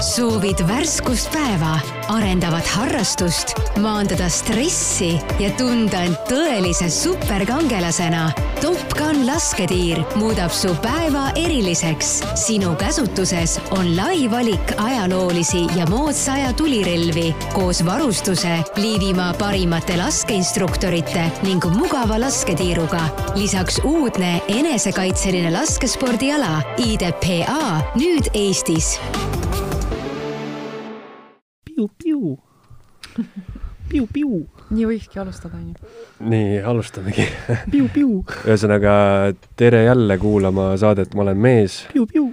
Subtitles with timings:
[0.00, 1.74] soovid värskust päeva,
[2.08, 8.30] arendavat harrastust, maandada stressi ja tunda end tõelise superkangelasena?
[8.60, 12.22] Top Gun lasketiir muudab su päeva eriliseks.
[12.34, 21.30] sinu käsutuses on lai valik ajaloolisi ja moodsa aja tulirelvi koos varustuse, Liivimaa parimate laskeinstruktorite
[21.42, 23.02] ning mugava lasketiiruga.
[23.34, 28.98] lisaks uudne enesekaitseline laskespordiala IDPA nüüd Eestis
[31.88, 32.36] piu-piu
[33.90, 34.44] piu-piu.
[34.70, 35.88] nii võikski alustada, onju.
[36.30, 37.26] nii, alustamegi
[37.72, 38.20] piu-piu.
[38.46, 38.92] ühesõnaga,
[39.58, 41.82] tere jälle kuulama saadet Ma olen mees.
[41.94, 42.30] piu-piu.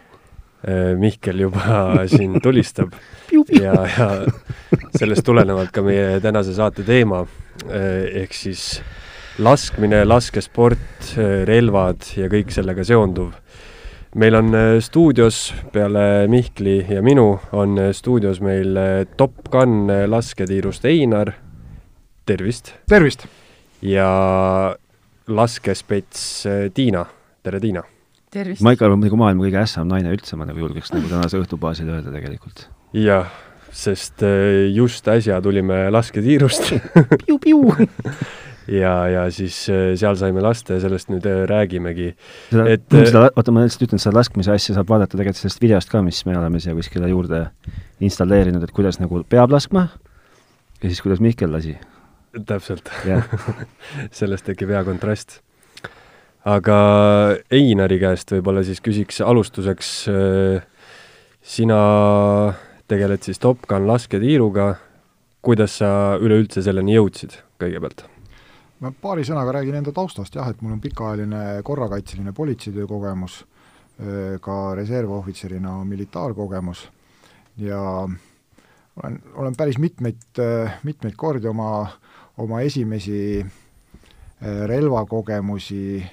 [0.99, 1.81] Mihkel juba
[2.13, 2.93] siin tulistab
[3.29, 3.63] piu-piu.
[3.63, 4.09] ja, ja
[4.97, 7.23] sellest tulenevalt ka meie tänase saate teema
[7.67, 8.81] ehk siis
[9.41, 11.13] laskmine, laskesport,
[11.45, 13.35] relvad ja kõik sellega seonduv
[14.15, 18.77] meil on stuudios peale Mihkli ja minu on stuudios meil
[19.17, 21.31] Top Gun lasketiirust Einar,
[22.25, 22.73] tervist!
[22.89, 23.27] tervist!
[23.81, 24.75] ja
[25.27, 27.05] laskespets Tiina,
[27.43, 27.83] tere Tiina!
[28.31, 28.63] tervist!
[28.65, 31.91] Maikal on muidugi maailma kõige ässam naine üldse, ma nagu julgeks nagu tänase õhtu baasil
[31.91, 32.67] öelda tegelikult.
[32.95, 33.27] jah,
[33.71, 34.23] sest
[34.73, 36.71] just äsja tulime lasketiirust
[37.25, 37.63] piu-piu
[38.67, 42.11] ja, ja siis seal saime lasta ja sellest nüüd räägimegi.
[42.51, 45.91] seda, et seda, oota, ma lihtsalt ütlen, seda laskmise asja saab vaadata tegelikult sellest videost
[45.91, 47.45] ka, mis me oleme siia kuskile juurde
[48.03, 49.87] installeerinud, et kuidas nagu peab laskma
[50.81, 51.77] ja siis kuidas Mihkel lasi.
[52.45, 52.91] täpselt
[54.19, 55.39] sellest tekib hea kontrast.
[56.45, 56.77] aga
[57.51, 59.93] Einari käest võib-olla siis küsiks alustuseks,
[61.41, 61.79] sina
[62.87, 64.75] tegeled siis Top Gun lasketiiruga,
[65.41, 65.89] kuidas sa
[66.21, 68.05] üleüldse selleni jõudsid kõigepealt?
[68.79, 73.45] Ma paari sõnaga räägin enda taustast jah, et mul on pikaajaline korrakaitseline politseitöö kogemus,
[74.41, 76.89] ka reservohvitserina militaarkogemus.
[77.57, 77.81] Ja
[79.03, 80.21] olen, olen päris mitmeid,
[80.83, 81.87] mitmeid kordi oma,
[82.37, 83.45] oma esimesi
[84.41, 86.05] relvakogemusi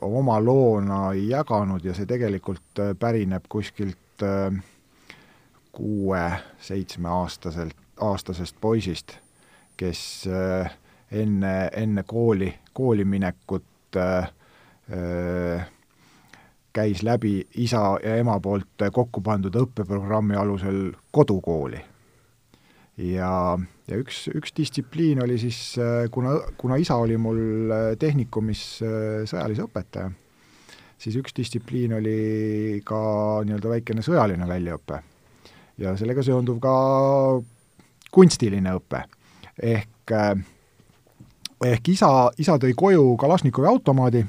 [0.00, 3.98] oma loona jaganud ja see tegelikult pärineb kuskilt
[5.72, 9.12] kuue-seitsmeaastaselt, aastasest poisist,
[9.76, 10.28] kes
[11.10, 14.30] enne, enne kooli, kooli minekut äh,
[16.76, 21.80] käis läbi isa ja ema poolt kokku pandud õppeprogrammi alusel kodukooli.
[22.96, 23.30] ja,
[23.88, 25.58] ja üks, üks distsipliin oli siis,
[26.12, 28.62] kuna, kuna isa oli mul tehnikumis
[29.28, 30.10] sõjalise õpetaja,
[30.98, 33.00] siis üks distsipliin oli ka
[33.44, 35.00] nii-öelda väikene sõjaline väljaõpe.
[35.78, 36.76] ja sellega seonduv ka
[38.12, 39.02] kunstiline õpe.
[39.62, 40.16] ehk,
[41.64, 44.26] ehk isa, isa tõi koju Kalašnikovi automaadi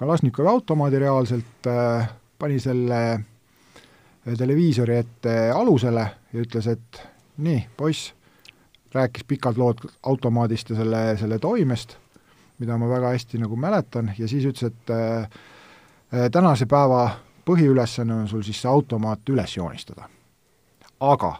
[0.00, 2.08] Kalašnikovi automaadi reaalselt äh,,
[2.38, 3.20] pani selle
[4.38, 7.00] televiisori ette alusele ja ütles, et
[7.36, 8.14] nii, poiss,
[8.94, 11.96] rääkis pikad lood automaadist ja selle, selle toimest,
[12.58, 15.28] mida ma väga hästi nagu mäletan, ja siis ütles, et äh,
[16.32, 17.10] tänase päeva
[17.44, 20.08] põhiülesanne on sul siis see automaat üles joonistada.
[21.00, 21.34] aga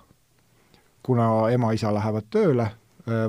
[1.02, 2.70] kuna ema-isa lähevad tööle,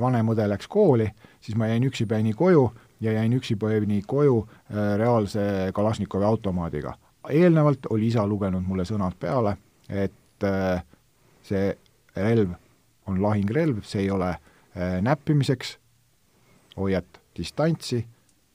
[0.02, 1.08] vanem õde läks kooli,
[1.42, 2.68] siis ma jäin üksipäini koju
[3.02, 6.94] ja jäin üksipäini koju äh, reaalse Kalašnikovi automaadiga.
[7.30, 9.58] eelnevalt oli isa lugenud mulle sõnad peale,
[9.90, 10.84] et äh,
[11.44, 11.78] see
[12.16, 12.54] relv
[13.08, 15.78] on lahingrelv, see ei ole äh, näppimiseks,
[16.78, 18.06] hoiad distantsi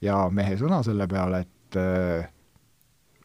[0.00, 1.76] ja mehe sõna selle peale, et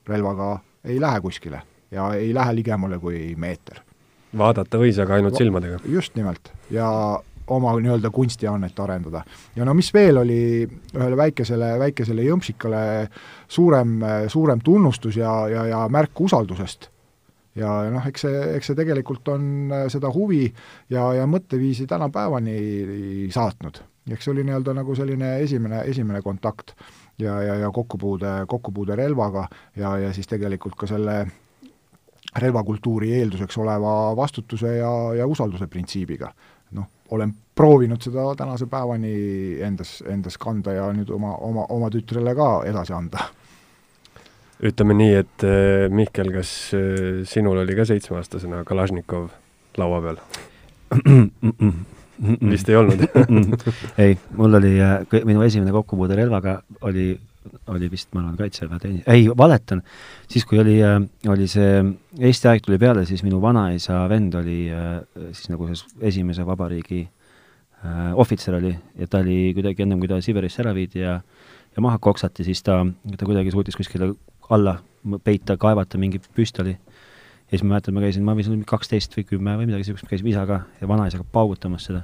[0.08, 3.80] relvaga ei lähe kuskile ja ei lähe ligemale kui meeter.
[4.38, 5.80] vaadata võis, aga ainult silmadega?
[5.86, 6.52] just nimelt.
[6.72, 6.90] ja
[7.52, 9.24] oma nii-öelda kunstiannet arendada.
[9.56, 10.42] ja no mis veel oli
[10.96, 12.82] ühele väikesele, väikesele jõmpsikale
[13.48, 16.90] suurem, suurem tunnustus ja, ja, ja märk usaldusest.
[17.56, 20.46] ja noh, eks see, eks see tegelikult on seda huvi
[20.90, 23.84] ja, ja mõtteviisi tänapäevani saatnud.
[24.12, 26.76] eks see oli nii-öelda nagu selline esimene, esimene kontakt
[27.20, 31.26] ja, ja, ja kokkupuude, kokkupuude relvaga ja, ja siis tegelikult ka selle
[32.40, 36.32] relvakultuuri eelduseks oleva vastutuse ja, ja usalduse printsiibiga
[36.78, 39.14] noh, olen proovinud seda tänase päevani
[39.64, 43.30] endas, endas kanda ja nüüd oma, oma, oma tütrele ka edasi anda.
[44.62, 49.32] ütleme nii, et eh, Mihkel, kas eh, sinul oli ka seitsmeaastasena Kalašnikov
[49.78, 50.22] laua peal?
[52.52, 53.02] vist ei olnud
[54.04, 57.16] ei, mul oli, äh, minu esimene kokkupuude relvaga oli
[57.74, 59.82] oli vist, ma arvan, Kaitseväe teeni-, ei, valetan,
[60.30, 61.00] siis kui oli, äh,
[61.30, 61.80] oli see
[62.20, 65.00] Eesti aeg tuli peale, siis minu vanaisa vend oli äh,
[65.32, 68.76] siis nagu selles esimese vabariigi äh, ohvitser oli.
[69.00, 71.20] Ja ta oli kuidagi ennem, kui ta Siberisse ära viidi ja
[71.76, 72.82] ja maha koksati, siis ta,
[73.18, 74.14] ta kuidagi suutis kuskile
[74.50, 74.78] alla
[75.24, 76.76] peita, kaevata mingi püstoli.
[77.52, 80.32] Ja siis ma mäletan, ma käisin, ma võisin kaksteist või kümme või midagi niisugust, käisime
[80.32, 82.04] isaga ja vanaisaga paugutamas seda.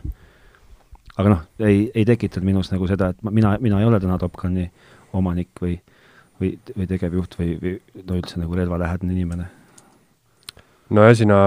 [1.18, 4.18] aga noh, ei, ei tekitanud minus nagu seda, et ma, mina, mina ei ole täna
[4.22, 4.68] Topconi
[5.13, 5.77] omanik või
[6.42, 9.48] või, või tegevjuht või, või no üldse nagu relvalähedane inimene
[10.94, 11.38] no ja sina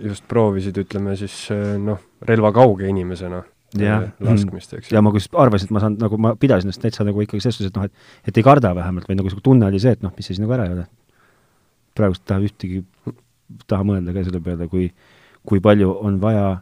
[0.00, 1.36] just proovisid, ütleme siis
[1.82, 3.42] noh, relvakauge inimesena
[3.78, 4.96] ja, laskmist, eks ju.
[4.96, 7.60] ja ma kus arvasin, et ma saan nagu, ma pidasin ennast täitsa nagu ikkagi selles
[7.60, 10.02] suhtes, et noh, et et ei karda vähemalt või nagu niisugune tunne oli see, et
[10.06, 10.88] noh, mis siis nagu ära ei ole.
[11.94, 12.82] praegust taha ühtegi,
[13.70, 14.88] taha mõelda ka selle peale, kui,
[15.46, 16.60] kui palju on vaja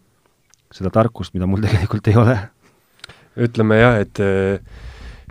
[0.75, 2.37] seda tarkust, mida mul tegelikult ei ole.
[3.49, 4.20] ütleme jah, et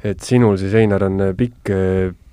[0.08, 1.72] et sinul siis, Einar, on pikk,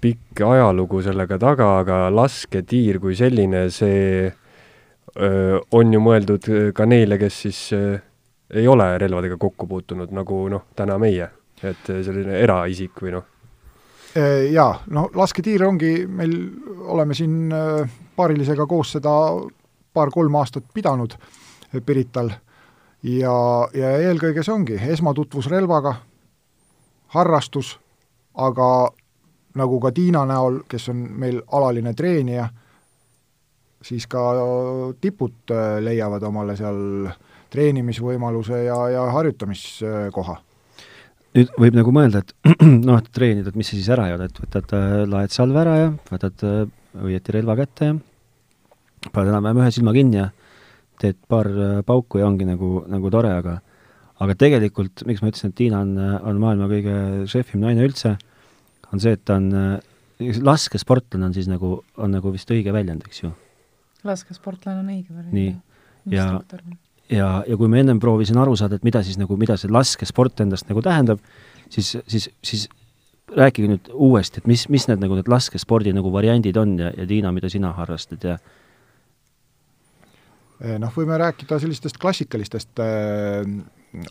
[0.02, 7.18] pikk ajalugu sellega taga, aga lasketiir kui selline, see öö, on ju mõeldud ka neile,
[7.20, 7.96] kes siis öö,
[8.54, 11.28] ei ole relvadega kokku puutunud, nagu noh, täna meie,
[11.62, 13.30] et selline eraisik või noh?
[14.14, 16.34] Jaa, no lasketiir ongi, meil
[16.94, 17.50] oleme siin
[18.14, 19.10] paarilisega koos seda
[19.94, 21.16] paar-kolm aastat pidanud
[21.82, 22.30] Pirital
[23.02, 23.34] ja,
[23.74, 25.96] ja eelkõige see ongi esmatutvus relvaga,
[27.14, 27.78] harrastus,
[28.34, 28.90] aga
[29.54, 32.48] nagu ka Tiina näol, kes on meil alaline treenija,
[33.84, 34.20] siis ka
[35.00, 35.52] tipud
[35.84, 37.18] leiavad omale seal äh,
[37.54, 40.36] treenimisvõimaluse ja, ja harjutamiskoha.
[41.34, 42.34] nüüd võib nagu mõelda, et
[42.88, 45.62] noh, et treenida, et mis sa siis ära ei ole, et võtad, äh, laed salve
[45.62, 46.64] ära ja võtad äh,
[47.04, 50.28] õieti relva kätte ja paned enam-vähem ühe silma kinni ja
[51.02, 53.58] teed paar äh, pauku ja ongi nagu, nagu tore, aga
[54.22, 56.94] aga tegelikult, miks ma ütlesin, et Tiina on, on maailma kõige
[57.30, 58.14] šefim naine üldse,
[58.92, 59.48] on see, et ta on,
[60.20, 63.32] laskesportlane on siis nagu, on nagu vist õige väljend, eks ju?
[64.04, 65.34] laskesportlane on õige väljend.
[65.34, 65.52] nii,
[66.14, 66.28] ja,
[67.08, 70.44] ja, ja kui ma ennem proovisin aru saada, et mida siis nagu, mida see laskesport
[70.44, 71.22] endast nagu tähendab,
[71.72, 72.68] siis, siis, siis
[73.34, 77.06] rääkige nüüd uuesti, et mis, mis need nagu need laskespordi nagu variandid on ja, ja
[77.08, 78.38] Tiina, mida sina harrastad ja
[80.78, 82.86] noh, võime rääkida sellistest klassikalistest äh,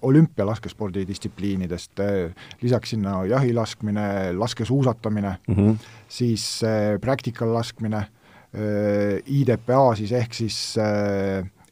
[0.02, 2.32] olümpialaskespordi distsipliinidest äh,,
[2.62, 4.06] lisaks sinna jahilaskmine,
[4.38, 5.76] laskesuusatamine mm, -hmm.
[6.08, 6.62] siis
[7.02, 8.08] practical laskmine
[9.26, 10.76] IDPA siis ehk siis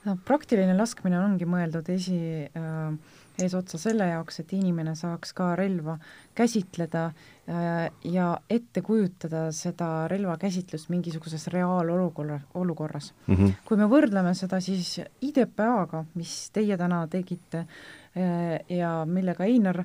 [0.05, 5.97] No praktiline laskmine ongi mõeldud esi äh, eesotsa selle jaoks, et inimene saaks ka relva
[6.38, 13.35] käsitleda äh, ja ette kujutada seda relvakäsitlust mingisuguses reaalolukorra, olukorras mm.
[13.35, 13.56] -hmm.
[13.64, 19.85] kui me võrdleme seda siis IDPA-ga, mis teie täna tegite äh, ja millega Einar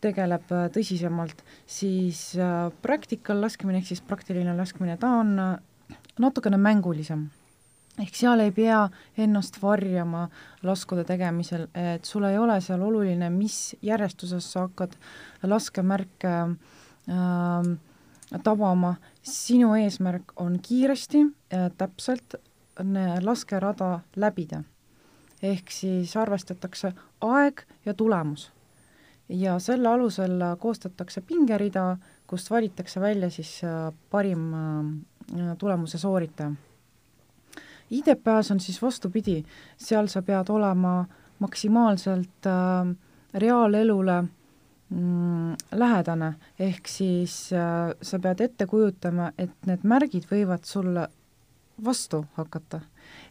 [0.00, 2.36] tegeleb äh, tõsisemalt, siis
[2.82, 5.36] practical laskmine ehk siis praktiline laskmine, ta on
[6.18, 7.28] natukene mängulisem
[8.02, 10.28] ehk seal ei pea ennast varjama
[10.62, 14.94] laskude tegemisel, et sul ei ole seal oluline, mis järjestuses sa hakkad
[15.42, 17.70] laskemärke äh,
[18.44, 22.38] tabama, sinu eesmärk on kiiresti äh, täpselt
[23.20, 24.62] laskerada läbida.
[25.42, 28.52] ehk siis arvestatakse aeg ja tulemus.
[29.28, 36.52] ja selle alusel koostatakse pingerida, kust valitakse välja siis äh, parim äh, tulemuse sooritaja
[37.90, 39.44] IDPA-s on siis vastupidi,
[39.76, 41.04] seal sa pead olema
[41.38, 42.96] maksimaalselt äh,
[43.34, 44.22] reaalelule
[44.90, 51.08] mm, lähedane, ehk siis äh, sa pead ette kujutama, et need märgid võivad sulle
[51.84, 52.80] vastu hakata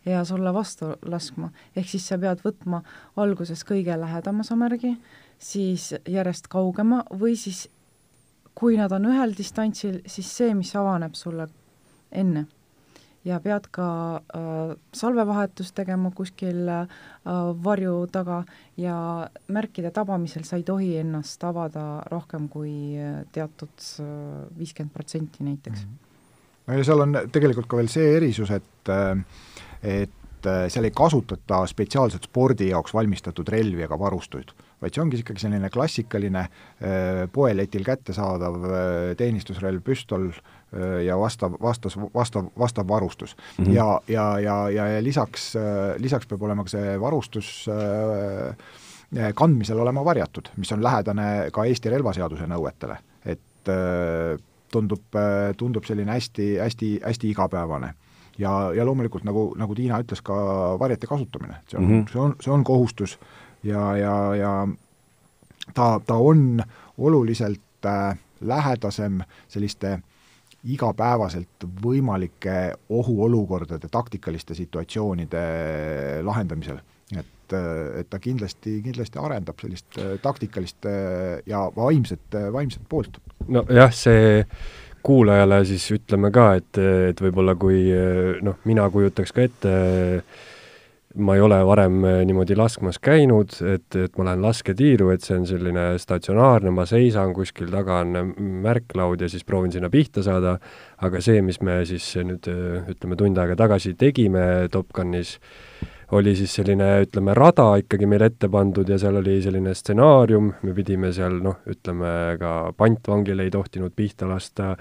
[0.05, 2.81] ja sulle vastu laskma, ehk siis sa pead võtma
[3.15, 4.95] alguses kõige lähedama sa märgi,
[5.39, 7.67] siis järjest kaugema või siis
[8.57, 11.45] kui nad on ühel distantsil, siis see, mis avaneb sulle
[12.11, 12.47] enne
[13.27, 16.99] ja pead ka äh, salvevahetust tegema kuskil äh,
[17.63, 18.41] varju taga
[18.79, 18.97] ja
[19.51, 25.85] märkide tabamisel sa ei tohi ennast avada rohkem kui äh, teatud äh, viiskümmend protsenti näiteks
[25.85, 25.91] mm.
[25.91, 26.67] -hmm.
[26.67, 29.17] no ja seal on tegelikult ka veel see erisus, et äh,
[29.83, 35.41] et seal ei kasutata spetsiaalselt spordi jaoks valmistatud relvi ega varustuid, vaid see ongi ikkagi
[35.41, 38.79] selline klassikaline äh, poeletil kättesaadav äh,
[39.19, 43.65] teenistusrelv, püstol äh, ja vastav, vastas, vastav, vastav varustus mm.
[43.65, 43.73] -hmm.
[43.73, 45.53] ja, ja, ja, ja, ja lisaks,
[45.97, 47.67] lisaks peab olema ka see varustus
[49.35, 53.71] kandmisel olema varjatud, mis on lähedane ka Eesti relvaseaduse nõuetele, et
[54.71, 55.15] tundub,
[55.57, 57.93] tundub selline hästi, hästi, hästi igapäevane
[58.37, 60.35] ja, ja loomulikult nagu, nagu Tiina ütles, ka
[60.79, 62.11] varjete kasutamine, see on mm, -hmm.
[62.11, 63.17] see on, see on kohustus
[63.67, 64.51] ja, ja, ja
[65.73, 66.63] ta, ta on
[66.97, 69.99] oluliselt äh, lähedasem selliste
[70.67, 75.41] igapäevaselt võimalike ohuolukordade, taktikaliste situatsioonide
[76.23, 76.79] lahendamisel.
[77.17, 83.17] et, äh, et ta kindlasti, kindlasti arendab sellist äh, taktikalist äh, ja vaimset, vaimset poolt.
[83.47, 84.45] nojah, see
[85.03, 86.77] kuulajale siis ütleme ka, et,
[87.11, 87.85] et võib-olla kui
[88.43, 89.75] noh, mina kujutaks ka ette
[91.17, 95.47] ma ei ole varem niimoodi laskmas käinud, et, et ma lähen lasketiiru, et see on
[95.49, 98.33] selline statsionaarne, ma seisan kuskil, taga on
[98.63, 100.57] märklaud ja siis proovin sinna pihta saada,
[101.03, 102.49] aga see, mis me siis nüüd
[102.93, 105.37] ütleme, tund aega tagasi tegime Top Gunis,
[106.11, 110.75] oli siis selline, ütleme, rada ikkagi meile ette pandud ja seal oli selline stsenaarium, me
[110.77, 114.75] pidime seal noh, ütleme ka pantvangile ei tohtinud pihta lasta,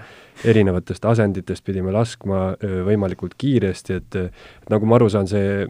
[0.47, 2.53] erinevatest asenditest pidime laskma
[2.87, 5.67] võimalikult kiiresti, et nagu ma aru saan, see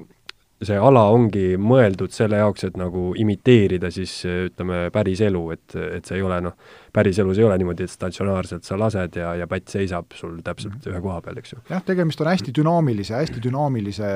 [0.64, 6.10] see ala ongi mõeldud selle jaoks, et nagu imiteerida siis ütleme, päris elu, et, et
[6.10, 6.56] see ei ole noh,
[6.98, 10.94] päriselus ei ole niimoodi, et statsionaarselt sa lased ja, ja pätt seisab sul täpselt mhm.
[10.94, 11.62] ühe koha peal, eks ju.
[11.70, 14.12] jah, tegemist on hästi dünaamilise, hästi dünaamilise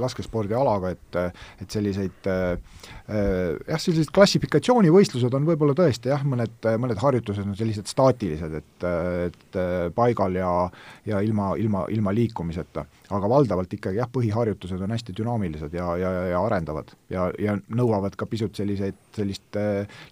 [0.00, 1.20] laskespordialaga, et
[1.60, 2.26] et selliseid
[3.08, 8.88] jah, sellised klassifikatsioonivõistlused on võib-olla tõesti jah, mõned, mõned harjutused on sellised staatilised, et,
[9.30, 9.60] et
[9.96, 10.50] paigal ja
[11.06, 12.84] ja ilma, ilma, ilma liikumiseta.
[13.10, 18.14] aga valdavalt ikkagi jah, põhiharjutused on hästi dünaamilised ja, ja, ja arendavad ja, ja nõuavad
[18.18, 19.58] ka pisut selliseid, sellist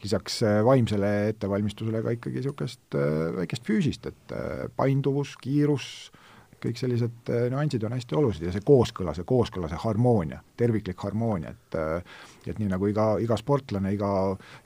[0.02, 6.10] lisaks vaimsele ette ettevalmistusele ka ikkagi niisugust äh, väikest füüsist, et äh, painduvus, kiirus,
[6.62, 11.06] kõik sellised äh, nüansid on hästi olulised ja see kooskõla, see kooskõla, see harmoonia, terviklik
[11.06, 11.78] harmoonia, et
[12.48, 14.10] et nii nagu iga, iga sportlane, iga,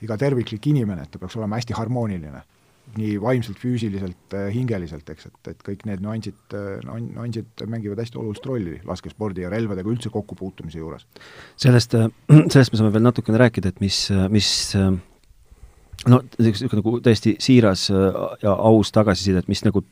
[0.05, 2.43] iga terviklik inimene, et ta peaks olema hästi harmooniline
[2.99, 8.75] nii vaimselt, füüsiliselt, hingeliselt, eks, et, et kõik need nüansid, nüansid mängivad hästi olulist rolli
[8.85, 11.07] laskespordi ja relvadega üldse kokkupuutumise juures.
[11.57, 11.95] sellest,
[12.53, 14.51] sellest me saame veel natukene rääkida, et mis, mis
[16.09, 19.83] no niisugune nagu täiesti siiras äh, ja aus tagasiside, et mis nagu,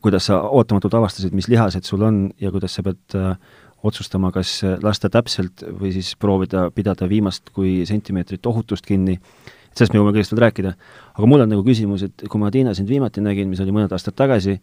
[0.00, 3.34] kuidas sa ootamatult avastasid, mis lihased sul on ja kuidas sa pead äh,
[3.82, 9.18] otsustama, kas lasta täpselt või siis proovida pidada viimast kui sentimeetrit ohutust kinni,
[9.74, 10.74] sellest me jõuame kõigest veel rääkida.
[11.18, 13.92] aga mul on nagu küsimus, et kui ma, Tiina, sind viimati nägin, mis oli mõned
[13.92, 14.60] aastad tagasi,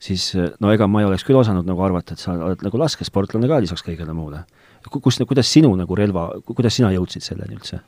[0.00, 2.80] siis äh, no ega ma ei oleks küll osanud nagu arvata, et sa oled nagu
[2.80, 4.44] laskesportlane ka lisaks kõigele muule.
[4.90, 7.82] kus, kuidas sinu nagu relva, kuidas sina jõudsid selleni üldse?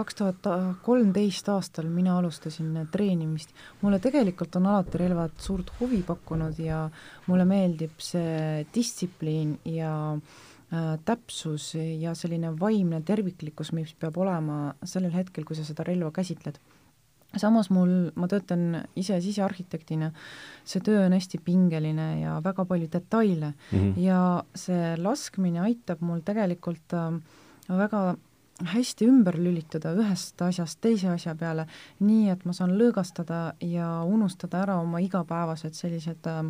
[0.00, 0.46] Kaks tuhat
[0.84, 3.52] kolmteist aastal mina alustasin treenimist.
[3.82, 6.86] mulle tegelikult on alati relvad suurt huvi pakkunud ja
[7.26, 15.14] mulle meeldib see distsipliin ja äh, täpsus ja selline vaimne terviklikkus, mis peab olema sellel
[15.14, 16.60] hetkel, kui sa seda relva käsitled
[17.38, 20.10] samas mul, ma töötan ise sisearhitektina,
[20.66, 23.92] see töö on hästi pingeline ja väga palju detaile mm -hmm.
[24.02, 27.20] ja see laskmine aitab mul tegelikult äh,
[27.68, 28.16] väga
[28.64, 31.66] hästi ümber lülitada ühest asjast teise asja peale,
[32.00, 36.44] nii et ma saan lõõgastada ja unustada ära oma igapäevased sellised äh,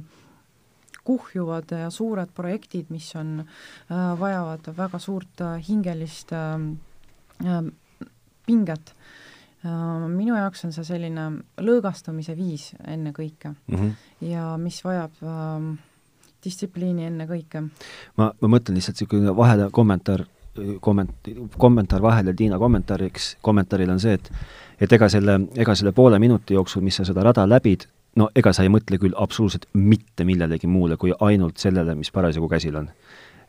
[1.05, 6.55] kuhjuvad ja suured projektid, mis on äh,, vajavad väga suurt äh, hingelist äh,
[7.47, 7.62] äh,
[8.47, 8.95] pinget
[9.64, 10.09] äh,.
[10.09, 11.29] minu jaoks on see selline
[11.61, 13.93] lõõgastamise viis ennekõike mm -hmm.
[14.33, 15.71] ja mis vajab äh,
[16.45, 17.62] distsipliini ennekõike.
[18.17, 20.25] ma, ma mõtlen lihtsalt niisugune vahele kommentaar
[20.80, 24.33] komment-, kommentaar vahele Tiina kommentaariks, kommentaarile on see, et
[24.80, 27.85] et ega selle, ega selle poole minuti jooksul, mis sa seda rada läbid,
[28.16, 32.49] no ega sa ei mõtle küll absoluutselt mitte millelegi muule kui ainult sellele, mis parasjagu
[32.49, 32.88] käsil on.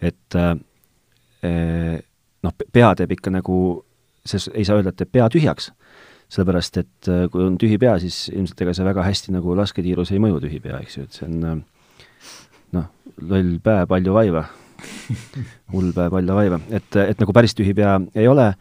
[0.02, 0.56] et äh,
[2.44, 3.58] noh, pea teeb ikka nagu,
[4.26, 5.72] see ei saa öelda, et teeb pea tühjaks,
[6.32, 10.12] sellepärast et äh, kui on tühi pea, siis ilmselt ega see väga hästi nagu lasketiirus
[10.12, 11.62] ei mõju tühi pea, eks ju, et see on äh,
[12.78, 12.92] noh,
[13.22, 14.46] loll päev, palju vaiva
[15.74, 18.52] hull päev, palju vaiva, et, et nagu päris tühi pea ei ole,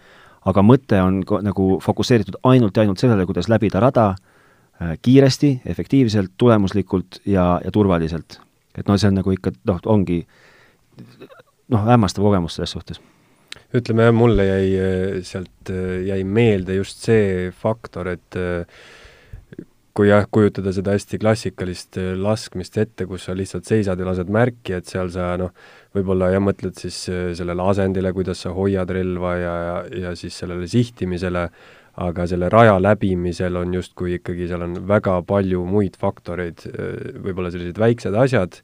[0.50, 6.34] aga mõte on nagu fokusseeritud ainult ja ainult sellele, kuidas läbida rada äh, kiiresti, efektiivselt,
[6.40, 8.40] tulemuslikult ja, ja turvaliselt.
[8.74, 10.22] et noh, see on nagu ikka noh, ongi
[11.68, 13.02] noh, hämmastav kogemus selles suhtes
[13.74, 15.70] ütleme jah, mulle jäi sealt,
[16.06, 18.38] jäi meelde just see faktor, et
[19.96, 24.30] kui jah, kujutada seda hästi klassikalist äh, laskmist ette, kus sa lihtsalt seisad ja lased
[24.32, 25.52] märki, et seal sa noh,
[25.96, 30.38] võib-olla jah, mõtled siis äh, sellele asendile, kuidas sa hoiad relva ja, ja, ja siis
[30.38, 31.48] sellele sihtimisele,
[32.00, 37.50] aga selle raja läbimisel on justkui ikkagi, seal on väga palju muid faktoreid, äh, võib-olla
[37.52, 38.60] sellised väiksed asjad,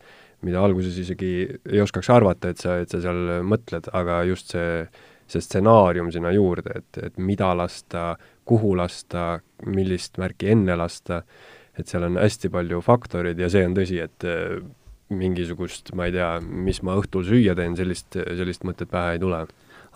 [0.46, 4.84] mida alguses isegi ei oskaks arvata, et sa, et sa seal mõtled, aga just see,
[5.26, 8.12] see stsenaarium sinna juurde, et, et mida lasta,
[8.46, 11.22] kuhu lasta, millist märki enne lasta,
[11.76, 14.58] et seal on hästi palju faktoreid ja see on tõsi, et äh,
[15.12, 19.44] mingisugust, ma ei tea, mis ma õhtul süüa teen, sellist, sellist mõtet pähe ei tule.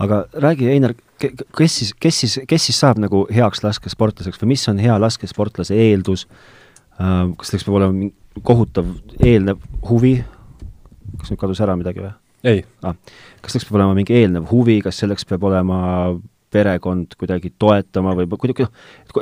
[0.01, 4.69] aga räägi, Einar, kes siis, kes siis, kes siis saab nagu heaks laskesportlaseks või mis
[4.71, 6.27] on hea laskesportlase eeldus,
[6.99, 8.11] äh, kas selleks peab olema
[8.47, 10.19] kohutav eelnev huvi,
[11.19, 12.13] kas nüüd kadus ära midagi või?
[12.45, 12.95] ei ah,.
[13.43, 15.81] kas selleks peab olema mingi eelnev huvi, kas selleks peab olema
[16.53, 18.67] perekond kuidagi toetama või kuidagi,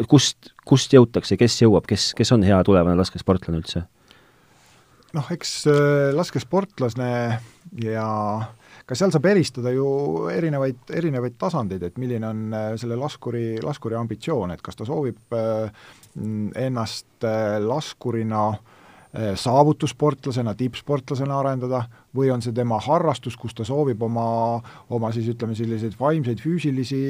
[0.09, 3.85] kust, kust jõutakse, kes jõuab, kes, kes on hea tulevane laskesportlane üldse?
[5.17, 7.13] noh, eks äh, laskesportlane
[7.81, 8.09] ja
[8.89, 9.87] ka seal saab eristada ju
[10.33, 15.37] erinevaid, erinevaid tasandeid, et milline on äh, selle laskuri, laskuri ambitsioon, et kas ta soovib
[15.37, 15.87] äh,
[16.61, 17.25] ennast
[17.65, 18.78] laskurina äh,
[19.19, 21.83] saavutussportlasena, tippsportlasena arendada
[22.17, 24.25] või on see tema harrastus, kus ta soovib oma,
[24.95, 27.01] oma siis ütleme, selliseid vaimseid füüsilisi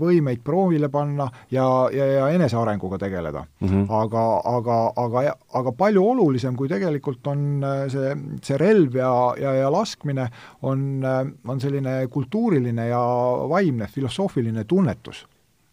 [0.00, 1.64] võimeid proovile panna ja,
[1.94, 3.68] ja, ja enesearenguga tegeleda mm.
[3.68, 3.84] -hmm.
[3.98, 5.24] aga, aga, aga,
[5.60, 10.28] aga palju olulisem, kui tegelikult on eh, see, see relv ja, ja, ja laskmine,
[10.62, 13.02] on, eh, on selline kultuuriline ja
[13.48, 15.26] vaimne, filosoofiline tunnetus.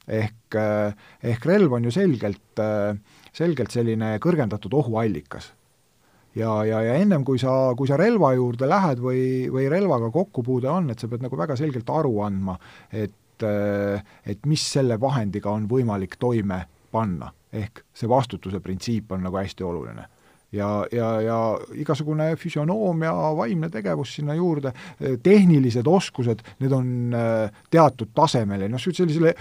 [0.10, 0.56] ehk,
[1.24, 2.98] ehk relv on ju selgelt äh,
[3.40, 5.54] selgelt selline kõrgendatud ohuallikas.
[6.36, 10.70] ja, ja, ja ennem, kui sa, kui sa relva juurde lähed või, või relvaga kokkupuude
[10.70, 12.60] on, et sa pead nagu väga selgelt aru andma,
[12.92, 17.32] et et mis selle vahendiga on võimalik toime panna.
[17.56, 20.04] ehk see vastutuse printsiip on nagu hästi oluline
[20.52, 21.38] ja, ja, ja
[21.78, 24.74] igasugune füsionoomia, vaimne tegevus sinna juurde,
[25.24, 29.36] tehnilised oskused, need on äh, teatud tasemel ja noh, sellisele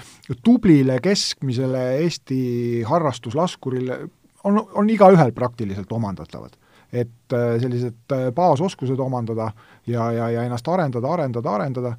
[0.44, 2.40] tublile keskmisele Eesti
[2.88, 4.02] harrastuslaskurile
[4.48, 6.56] on, on igaühel praktiliselt omandatavad.
[6.92, 9.50] et äh, sellised äh, baasoskused omandada
[9.86, 11.90] ja, ja, ja ennast arendada, arendada, arendada,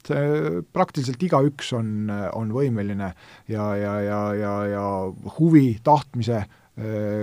[0.00, 3.10] see praktiliselt igaüks on, on võimeline
[3.52, 4.84] ja, ja, ja, ja, ja
[5.36, 6.48] huvi, tahtmise äh,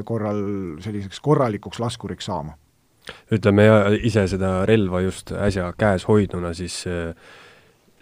[0.06, 0.40] korral
[0.84, 2.56] selliseks korralikuks laskuriks saama.
[3.32, 3.66] ütleme,
[4.04, 7.14] ise seda relva just äsja käes hoidnuna, siis äh,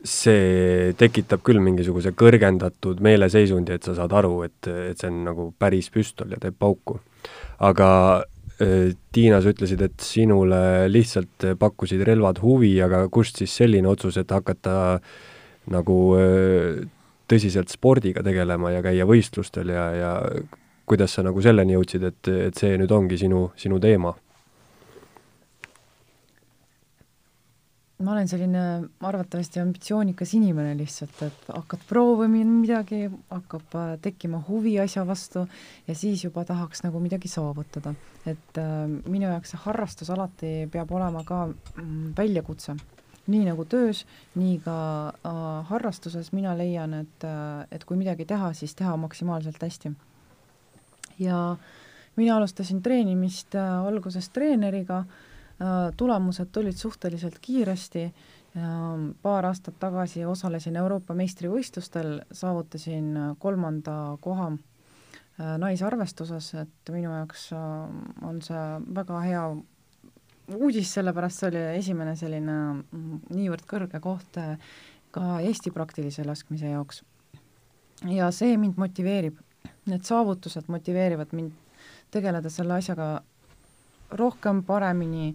[0.05, 5.51] see tekitab küll mingisuguse kõrgendatud meeleseisundi, et sa saad aru, et, et see on nagu
[5.59, 6.97] päris püstol ja teeb pauku.
[7.59, 7.89] aga
[8.61, 14.17] äh, Tiina, sa ütlesid, et sinule lihtsalt pakkusid relvad huvi, aga kust siis selline otsus,
[14.17, 14.99] et hakata
[15.69, 15.99] nagu
[17.29, 20.11] tõsiselt spordiga tegelema ja käia võistlustel ja, ja
[20.85, 24.13] kuidas sa nagu selleni jõudsid, et, et see nüüd ongi sinu, sinu teema?
[28.05, 28.61] ma olen selline
[29.07, 35.45] arvatavasti ambitsioonikas inimene lihtsalt, et hakkad proovima midagi, hakkab äh, tekkima huvi asja vastu
[35.87, 37.95] ja siis juba tahaks nagu midagi saavutada.
[38.27, 42.75] et äh, minu jaoks see harrastus alati peab olema ka mm, väljakutse.
[43.31, 44.03] nii nagu töös,
[44.35, 44.75] nii ka
[45.09, 45.39] äh,
[45.71, 49.95] harrastuses mina leian, et äh,, et kui midagi teha, siis teha maksimaalselt hästi
[51.19, 51.57] ja
[52.15, 54.97] mina alustasin treenimist äh, alguses treeneriga.
[55.55, 58.03] Äh,, tulemused tulid suhteliselt kiiresti.
[58.03, 58.63] Äh,,
[59.21, 64.53] paar aastat tagasi osalesin Euroopa meistrivõistlustel, saavutasin kolmanda koha
[65.35, 67.49] naisarvestuses, et minu jaoks
[68.23, 68.61] on see
[68.95, 69.41] väga hea
[70.55, 74.39] uudis, sellepärast see oli esimene selline mm, niivõrd kõrge koht
[75.11, 77.03] ka Eesti praktilise laskmise jaoks.
[78.07, 79.43] ja see mind motiveerib
[79.89, 81.51] need saavutused motiveerivad mind
[82.11, 83.09] tegeleda selle asjaga
[84.15, 85.33] rohkem, paremini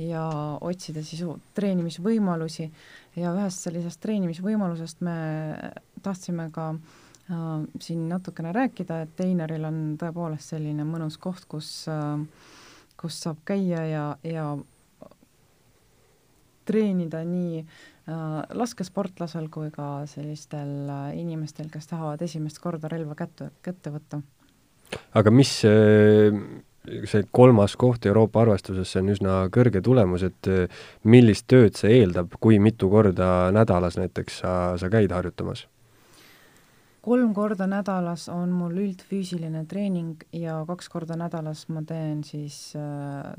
[0.00, 0.24] ja
[0.60, 1.24] otsida siis
[1.56, 2.70] treenimisvõimalusi.
[3.18, 5.16] Ja ühest sellisest treenimisvõimalusest me
[6.02, 7.46] tahtsime ka äh,
[7.80, 12.20] siin natukene rääkida, et Einaril on tõepoolest selline mõnus koht, kus äh,,
[13.00, 14.50] kus saab käia ja, ja
[16.68, 23.50] treenida nii Äh, laskesportlasel kui ka sellistel äh, inimestel, kes tahavad esimest korda relva kätte,
[23.62, 24.22] kätte võtta.
[25.14, 25.60] aga mis
[26.80, 32.00] see kolmas koht Euroopa arvestuses, see on üsna kõrge tulemus, et äh, millist tööd see
[32.00, 35.66] eeldab, kui mitu korda nädalas näiteks sa, sa käid harjutamas?
[37.00, 43.32] kolm korda nädalas on mul üldfüüsiline treening ja kaks korda nädalas ma teen siis äh,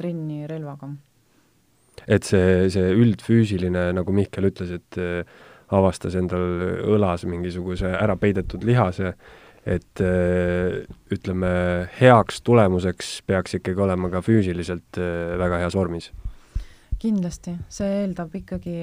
[0.00, 0.88] trenni relvaga
[2.06, 5.22] et see, see üldfüüsiline, nagu Mihkel ütles, et äh,
[5.72, 9.14] avastas endal õlas mingisuguse ära peidetud lihase,
[9.62, 10.82] et äh,
[11.14, 11.52] ütleme,
[12.00, 16.10] heaks tulemuseks peaks ikkagi olema ka füüsiliselt äh, väga heas vormis.
[17.02, 18.76] kindlasti, see eeldab ikkagi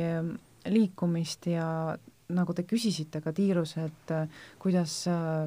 [0.67, 1.95] liikumist ja
[2.29, 4.27] nagu te küsisite ka tiirus, et äh,
[4.61, 4.93] kuidas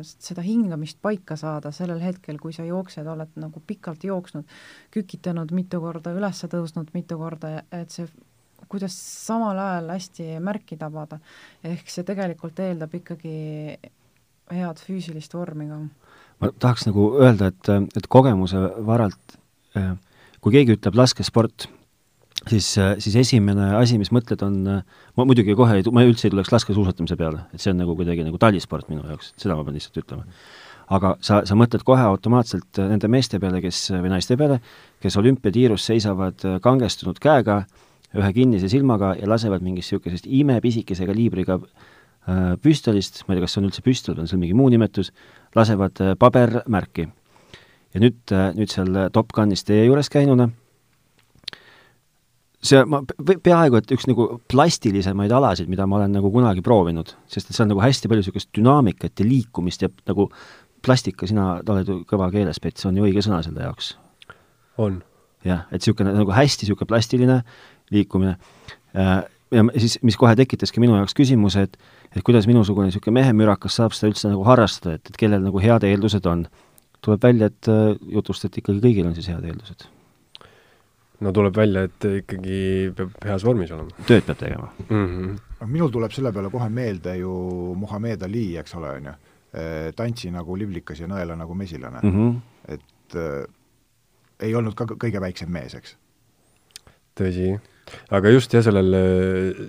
[0.03, 4.45] seda hingamist paika saada sellel hetkel, kui sa jooksed, oled nagu pikalt jooksnud,
[4.95, 8.11] kükitanud mitu korda, üles tõusnud mitu korda, et see
[8.73, 8.95] kuidas
[9.27, 11.18] samal ajal hästi märki tabada.
[11.64, 13.35] ehk see tegelikult eeldab ikkagi
[14.53, 15.81] head füüsilist vormi ka.
[16.40, 19.37] ma tahaks nagu öelda, et, et kogemuse varalt,
[19.77, 19.92] eh,
[20.40, 21.68] kui keegi ütleb laskesport,
[22.50, 22.66] siis,
[23.05, 24.59] siis esimene asi, mis mõtled, on,
[25.16, 28.26] ma muidugi kohe ei, ma üldse ei tuleks laskesuusatamise peale, et see on nagu kuidagi
[28.26, 30.26] nagu talisport minu jaoks, seda ma pean lihtsalt ütlema.
[30.92, 34.59] aga sa, sa mõtled kohe automaatselt nende meeste peale, kes, või naiste peale,
[35.00, 37.62] kes olümpiatiirus seisavad kangestunud käega,
[38.12, 41.90] ühe kinnise silmaga ja lasevad mingist niisugusest imepisikese kaliibriga äh,
[42.22, 45.09] Äh, püstolist, ma ei tea, kas see on üldse püstol on seal mingi muu nimetus,
[45.59, 47.09] lasevad äh, pabermärki.
[47.92, 50.46] ja nüüd, äh, nüüd seal Top Gunis teie juures käinuna,
[52.62, 57.51] see, ma peaaegu et üks nagu plastilisemaid alasid, mida ma olen nagu kunagi proovinud, sest
[57.51, 60.29] et seal on nagu hästi palju niisugust dünaamikat ja liikumist ja nagu
[60.83, 63.96] plastika, sina oled ju kõva keelespets, on ju õige sõna selle jaoks?
[64.83, 65.03] on.
[65.46, 67.42] jah, et niisugune nagu hästi niisugune plastiline
[67.92, 68.38] liikumine
[69.53, 71.79] ja siis, mis kohe tekitaski minu jaoks küsimuse, et
[72.12, 75.87] et kuidas minusugune niisugune mehemürakas saab seda üldse nagu harrastada, et, et kellel nagu head
[75.88, 76.46] eeldused on.
[77.03, 79.88] tuleb välja, et äh, jutust, et ikkagi kõigil on siis head eeldused.
[81.23, 82.59] No tuleb välja, et ikkagi
[82.97, 84.05] peab heas vormis olema.
[84.09, 85.07] tööd peab tegema mm.
[85.07, 85.71] -hmm.
[85.71, 87.33] minul tuleb selle peale kohe meelde ju
[87.79, 89.17] Muhamed Ali, eks ole, on ju,
[89.97, 92.13] tantsi nagu liblikas ja nõela nagu mesilane mm.
[92.13, 92.41] -hmm.
[92.75, 93.45] et äh,
[94.41, 95.97] ei olnud ka kõige väiksem mees, eks.
[97.21, 97.59] tõsi,
[98.11, 98.95] aga just jah, sellel,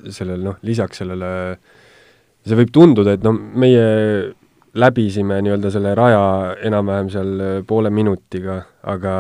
[0.09, 1.57] sellel noh, lisaks sellele äh,
[2.47, 3.83] see võib tunduda, et no meie
[4.73, 6.23] läbisime nii-öelda selle raja
[6.65, 8.59] enam-vähem seal äh, poole minutiga,
[8.89, 9.15] aga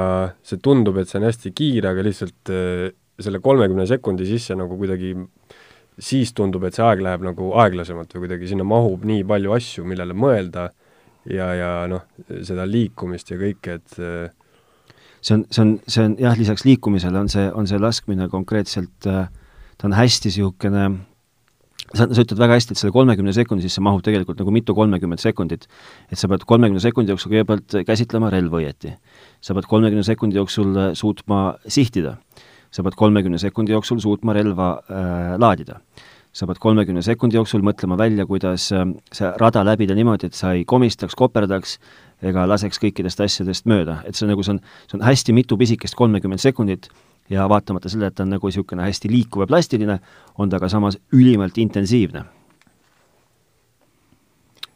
[0.45, 2.87] see tundub, et see on hästi kiire, aga lihtsalt äh,
[3.21, 5.13] selle kolmekümne sekundi sisse nagu kuidagi
[6.01, 9.85] siis tundub, et see aeg läheb nagu aeglasemalt või kuidagi sinna mahub nii palju asju,
[9.85, 10.71] millele mõelda
[11.29, 12.07] ja, ja noh,
[12.41, 17.21] seda liikumist ja kõike, et äh, see on, see on, see on jah, lisaks liikumisele
[17.21, 20.89] on see, on see laskmine konkreetselt, ta on hästi niisugune
[21.93, 25.21] sa, sa ütled väga hästi, et selle kolmekümne sekundi sisse mahub tegelikult nagu mitu kolmekümmet
[25.21, 25.67] sekundit.
[26.11, 28.95] et sa pead kolmekümne sekundi jooksul kõigepealt käsitlema relva õieti.
[29.41, 32.17] sa pead kolmekümne sekundi jooksul äh, suutma sihtida.
[32.71, 35.79] sa pead kolmekümne sekundi jooksul suutma relva äh, laadida.
[36.33, 40.53] sa pead kolmekümne sekundi jooksul mõtlema välja, kuidas äh, see rada läbida niimoodi, et sa
[40.53, 41.79] ei komistaks, koperdaks
[42.23, 45.95] ega laseks kõikidest asjadest mööda, et see nagu, see on, see on hästi mitu pisikest
[45.95, 46.89] kolmekümmet sekundit
[47.33, 49.99] ja vaatamata sellele, et ta on nagu niisugune hästi liikuv ja plastiline,
[50.37, 52.25] on ta ka samas ülimalt intensiivne.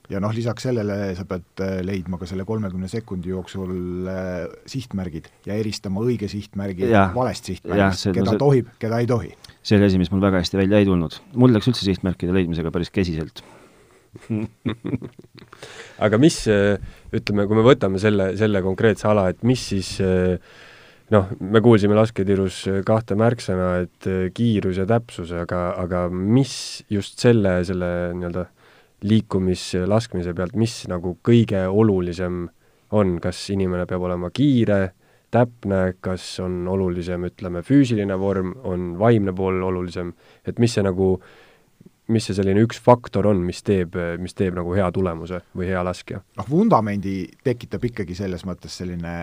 [0.07, 5.27] ja noh, lisaks sellele sa pead äh, leidma ka selle kolmekümne sekundi jooksul äh, sihtmärgid
[5.45, 9.33] ja eristama õige sihtmärgi ja, valest sihtmärgist, keda no see, tohib, keda ei tohi.
[9.59, 11.19] see oli asi, mis mul väga hästi välja ei tulnud.
[11.35, 13.43] mul läks üldse sihtmärkide leidmisega päris kesiselt
[16.05, 16.79] aga mis, äh,
[17.15, 20.37] ütleme, kui me võtame selle, selle konkreetse ala, et mis siis äh,
[21.13, 27.21] noh, me kuulsime lasketiirus kahte märksõna, et äh, kiirus ja täpsus, aga, aga mis just
[27.23, 28.47] selle, selle nii-öelda
[29.07, 32.47] liikumislaskmise pealt, mis nagu kõige olulisem
[32.97, 34.93] on, kas inimene peab olema kiire,
[35.31, 40.13] täpne, kas on olulisem, ütleme, füüsiline vorm, on vaimne pool olulisem,
[40.47, 41.46] et mis see nagu äh,
[42.13, 45.81] mis see selline üks faktor on, mis teeb, mis teeb nagu hea tulemuse või hea
[45.85, 46.21] laskja?
[46.39, 49.13] noh, vundamendi tekitab ikkagi selles mõttes selline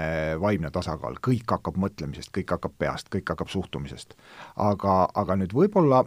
[0.43, 4.17] vaimne tasakaal, kõik hakkab mõtlemisest, kõik hakkab peast, kõik hakkab suhtumisest.
[4.61, 6.05] aga, aga nüüd võib-olla,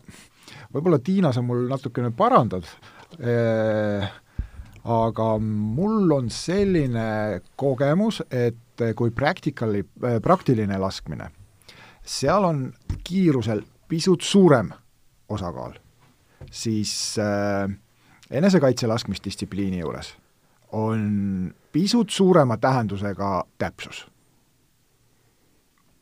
[0.76, 2.70] võib-olla Tiina, sa mul natukene parandad
[3.20, 4.06] eh,,
[4.88, 9.82] aga mul on selline kogemus, et kui practical'i,
[10.24, 11.32] praktiline laskmine,
[12.06, 12.63] seal on
[13.04, 14.70] kiirusel pisut suurem
[15.34, 15.74] osakaal
[16.52, 17.69] siis äh,
[18.32, 20.15] enesekaitse laskmisdistsipliini juures
[20.71, 24.08] on pisut suurema tähendusega täpsus.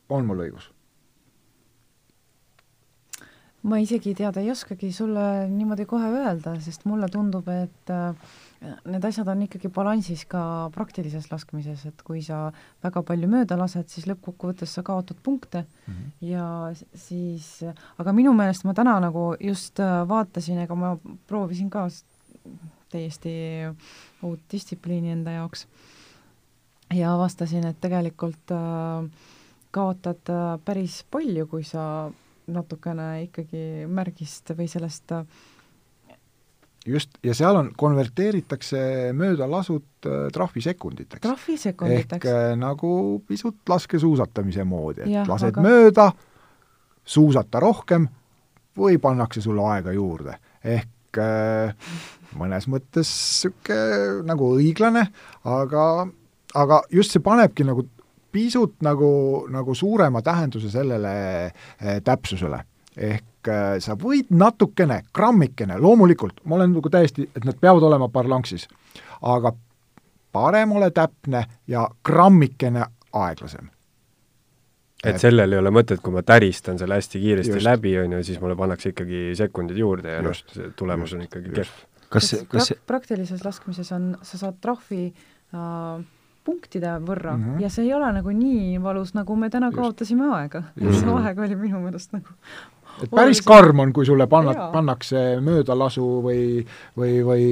[0.08, 0.70] on mul õigus?
[3.66, 8.14] ma isegi teada ei oskagi sulle niimoodi kohe öelda, sest mulle tundub, et äh,
[8.60, 12.50] need asjad on ikkagi balansis ka praktilises laskmises, et kui sa
[12.84, 16.12] väga palju mööda lased, siis lõppkokkuvõttes sa kaotad punkte mm -hmm.
[16.20, 17.64] ja siis,
[17.98, 21.88] aga minu meelest ma täna nagu just äh, vaatasin, ega ma proovisin ka
[22.88, 23.32] täiesti
[24.22, 25.66] uut distsipliini enda jaoks
[26.94, 29.10] ja avastasin, et tegelikult äh,
[29.70, 32.10] kaotad äh, päris palju, kui sa
[32.46, 35.26] natukene ikkagi märgist või sellest äh,
[36.86, 41.18] just, ja seal on, konverteeritakse möödalasud äh, trahvisekunditeks.
[41.20, 42.26] ehk trahvisekunditeks.
[42.28, 46.10] äh, nagu pisut laskesuusatamise moodi, et Jah, lased aga- mööda,
[47.06, 48.08] suusata rohkem
[48.78, 50.38] või pannakse sulle aega juurde.
[50.64, 51.74] ehk äh,
[52.36, 55.06] mõnes mõttes niisugune nagu õiglane,
[55.44, 56.06] aga,
[56.54, 57.86] aga just see panebki nagu
[58.36, 61.12] pisut nagu, nagu suurema tähenduse sellele
[61.80, 62.58] eh, täpsusele.
[62.96, 63.35] ehk eh,
[63.80, 68.66] sa võid natukene, grammikene, loomulikult, ma olen nagu täiesti, et need peavad olema parlanksis,
[69.22, 69.52] aga
[70.36, 73.70] parem ole täpne ja grammikene aeglasem.
[75.06, 77.66] et sellel ei ole mõtet, kui ma täristan selle hästi kiiresti Just.
[77.66, 81.18] Läbi, on ju, siis mulle pannakse ikkagi sekundid juurde ja noh, see tulemus Just.
[81.18, 81.74] on ikkagi kehv.
[82.08, 86.04] kas, kas prak-, praktilises laskmises on, sa saad trahvi äh,
[86.46, 87.44] punktide võrra mm.
[87.44, 87.66] -hmm.
[87.66, 89.80] ja see ei ole nagu nii valus, nagu me täna Just.
[89.80, 90.62] kaotasime aega.
[90.80, 91.00] Just.
[91.02, 92.38] see aeg oli minu meelest nagu
[93.02, 96.42] et päris karm on, kui sulle panna, pannakse möödalasu või,
[96.98, 97.46] või, või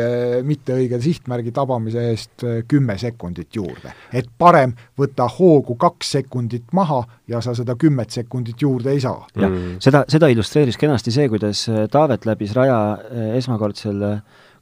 [0.00, 3.94] äh, mitte õige sihtmärgi tabamise eest äh, kümme sekundit juurde.
[4.12, 9.26] et parem võtta hoogu kaks sekundit maha ja sa seda kümmet sekundit juurde ei saa.
[9.36, 9.76] jah Mm.
[9.84, 12.96] seda, seda illustreeris kenasti see, kuidas äh, Taavet läbis raja
[13.36, 14.00] esmakordsel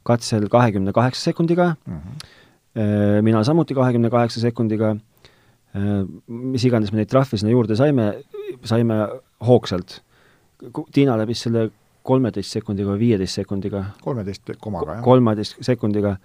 [0.03, 2.27] katsel kahekümne kaheksa sekundiga Mm -hmm.
[2.71, 4.95] Äh, mina samuti kahekümne kaheksa sekundiga,
[5.71, 8.09] Äh, mis iganes me neid trahve sinna juurde saime,
[8.67, 8.97] saime
[9.47, 10.01] hoogsalt.
[10.91, 11.69] Tiina läbis selle
[12.05, 15.05] kolmeteist sekundiga või viieteist sekundiga, kolmeteist komaga, jah.
[15.05, 16.15] kolmeteist sekundiga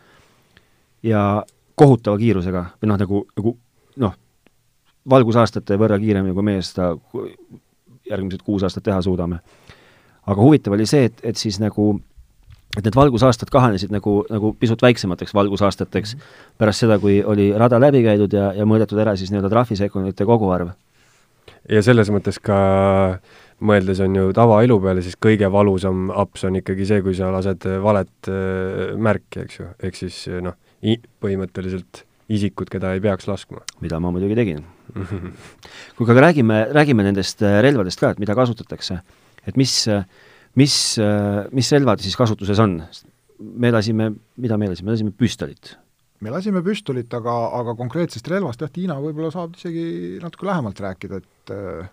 [1.07, 1.23] ja
[1.79, 3.55] kohutava kiirusega või noh, nagu, nagu
[4.03, 4.17] noh,
[5.15, 6.91] valgusaastate võrra kiiremini, kui meie seda
[8.11, 9.39] järgmised kuus aastat teha suudame.
[10.27, 11.93] aga huvitav oli see, et, et siis nagu
[12.77, 16.17] et need valgusaastad kahanesid nagu, nagu pisut väiksemateks valgusaastateks
[16.61, 20.75] pärast seda, kui oli rada läbi käidud ja, ja mõõdetud ära siis nii-öelda trahvisekundite koguarv.
[21.71, 22.59] ja selles mõttes ka
[23.65, 27.65] mõeldes on ju tavaelu peale, siis kõige valusam aps on ikkagi see, kui sa lased
[27.83, 30.59] valet äh, märki, eks ju, ehk siis äh, noh,
[31.23, 33.63] põhimõtteliselt isikud, keda ei peaks laskma.
[33.81, 34.65] mida ma muidugi tegin.
[35.97, 39.01] kuulge, aga räägime, räägime nendest äh, relvadest ka, et mida kasutatakse.
[39.47, 39.87] et mis,
[40.57, 40.77] mis,
[41.53, 42.81] mis relvad siis kasutuses on?
[43.39, 45.75] me lasime, mida me lasime, me lasime püstolit.
[46.25, 51.21] me lasime püstolit, aga, aga konkreetsest relvast jah, Tiina võib-olla saab isegi natuke lähemalt rääkida,
[51.21, 51.91] et äh,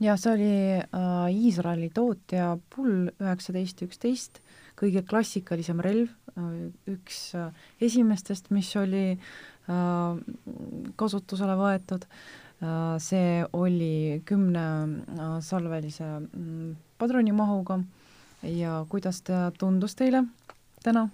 [0.00, 4.42] ja see oli äh, Iisraeli tootja Pull üheksateist üksteist,
[4.78, 7.52] kõige klassikalisem relv äh,, üks äh,
[7.84, 10.20] esimestest, mis oli äh,
[10.96, 12.96] kasutusele võetud äh,.
[13.02, 16.14] see oli kümne äh, salvelise
[16.98, 17.80] padrunimahuga
[18.42, 20.24] ja kuidas ta tundus teile
[20.82, 21.08] täna?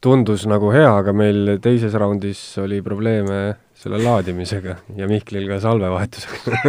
[0.00, 6.60] tundus nagu hea, aga meil teises raundis oli probleeme selle laadimisega ja Mihklil ka salvevahetusega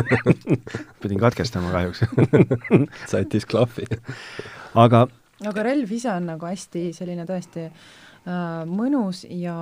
[1.03, 2.05] pidin katkestama kahjuks
[3.12, 3.86] sättis klahvi.
[4.75, 5.07] aga
[5.45, 9.57] aga relv ise on nagu hästi selline tõesti äh, mõnus ja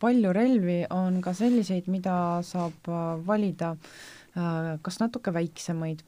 [0.00, 6.02] palju relvi on ka selliseid, mida saab äh, valida äh, kas natuke väiksemaid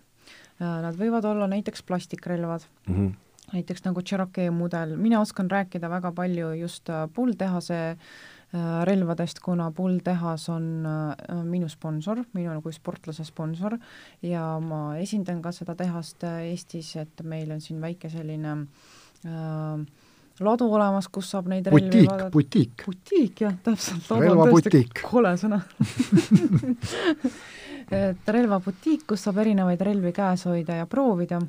[0.60, 3.12] nad võivad olla näiteks plastikrelvad, mm -hmm.
[3.52, 7.98] näiteks nagu Cherokee mudel, mina oskan rääkida väga palju just äh, pulltehase äh,
[8.84, 13.78] relvadest, kuna pulltehas on äh, minu sponsor, minu kui sportlase sponsor
[14.22, 18.66] ja ma esindan ka seda tehast äh, Eestis, et meil on siin väike selline
[19.26, 19.86] äh,
[20.44, 22.30] ladu olemas, kus saab neid relvi butiik, vaadata.
[22.30, 22.84] butiik.
[22.86, 25.02] butiik jah, täpselt, Relvabutiik.
[25.10, 25.60] kole sõna
[27.92, 31.40] et relvabutiik, kus saab erinevaid relvi käes hoida ja proovida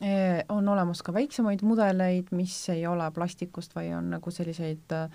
[0.00, 5.06] Eh, on olemas ka väiksemaid mudeleid, mis ei ole plastikust, vaid on nagu selliseid äh,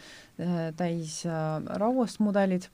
[0.77, 2.65] täis äh, rauast mudelid,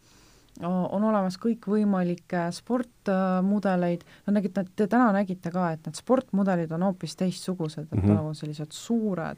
[0.63, 7.13] on olemas kõikvõimalikke sportmudeleid, no nägite, te täna nägite ka, et need sportmudelid on hoopis
[7.19, 8.15] teistsugused, et mm -hmm.
[8.15, 9.37] nagu sellised suured,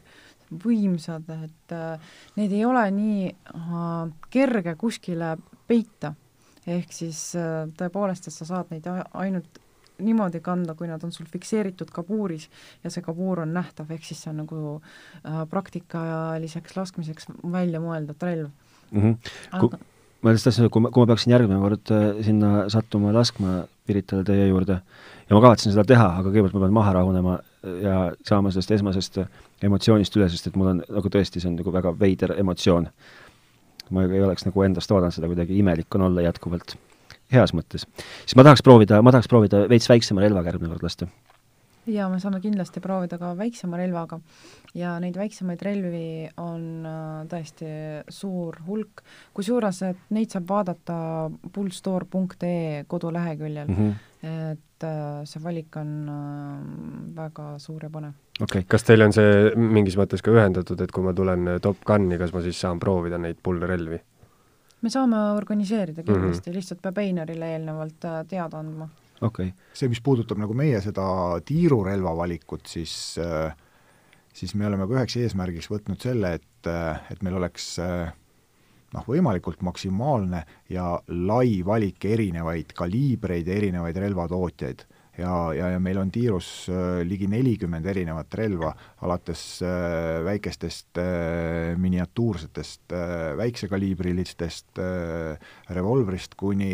[0.63, 1.76] võimsad, et
[2.38, 3.36] neid ei ole nii
[4.30, 5.36] kerge kuskile
[5.67, 6.13] peita.
[6.77, 9.60] Ehk siis äh, tõepoolest, et sa saad neid ainult
[9.99, 12.47] niimoodi kanda, kui nad on sul fikseeritud kabuuris
[12.84, 18.27] ja see kabuur on nähtav, ehk siis see on nagu äh, praktikaliseks laskmiseks välja mõeldud
[18.27, 18.51] relv.
[18.91, 19.01] mm.
[19.01, 19.32] -hmm.
[19.60, 19.79] Kui- aga
[20.21, 24.23] ma lihtsalt tahtsin, kui ma, kui ma peaksin järgmine kord äh, sinna sattuma laskma Piritale
[24.23, 24.75] teie juurde
[25.29, 27.39] ja ma kavatsen seda teha, aga kõigepealt ma pean maha rahunema
[27.84, 27.95] ja
[28.27, 29.17] saama sellest esmasest
[29.65, 32.88] emotsioonist üle, sest et mul on nagu tõesti, see on nagu väga veider emotsioon.
[33.95, 36.75] Ma ei oleks nagu endast oodanud seda, kuidagi imelik on olla jätkuvalt,
[37.34, 37.88] heas mõttes.
[38.23, 41.10] siis ma tahaks proovida, ma tahaks proovida veits väiksema relvaga järgmine kord lasta.
[41.93, 44.19] Ja me saame kindlasti proovida ka väiksema relvaga
[44.78, 47.69] ja neid väiksemaid relvi on äh, tõesti
[48.13, 49.04] suur hulk,
[49.38, 50.97] kusjuures, et neid saab vaadata
[51.54, 54.54] pulsstore.ee koduleheküljel mm, -hmm.
[54.54, 58.13] et äh, see valik on äh, väga suur ja põnev.
[58.41, 61.84] okei okay., kas teil on see mingis mõttes ka ühendatud, et kui ma tulen Top
[61.86, 64.02] Guni, kas ma siis saan proovida neid pulrelvi?
[64.82, 66.56] me saame organiseerida kindlasti mm, -hmm.
[66.56, 68.89] lihtsalt peab Einarile eelnevalt teada andma
[69.25, 69.51] okay..
[69.73, 71.05] see, mis puudutab nagu meie seda
[71.45, 73.51] tiirurelva valikut, siis äh,
[74.34, 78.12] siis me oleme ka üheks eesmärgiks võtnud selle, et, äh, et meil oleks äh,
[78.95, 84.88] noh, võimalikult maksimaalne ja lai valik erinevaid kaliibreid ja erinevaid relvatootjaid.
[85.19, 86.69] Ja, ja, ja meil on tiirus
[87.03, 88.69] ligi nelikümmend erinevat relva,
[89.03, 89.41] alates
[90.23, 91.01] väikestest
[91.75, 92.95] miniatuursetest
[93.41, 94.79] väiksekaliibrilistest
[95.75, 96.69] revolvrist kuni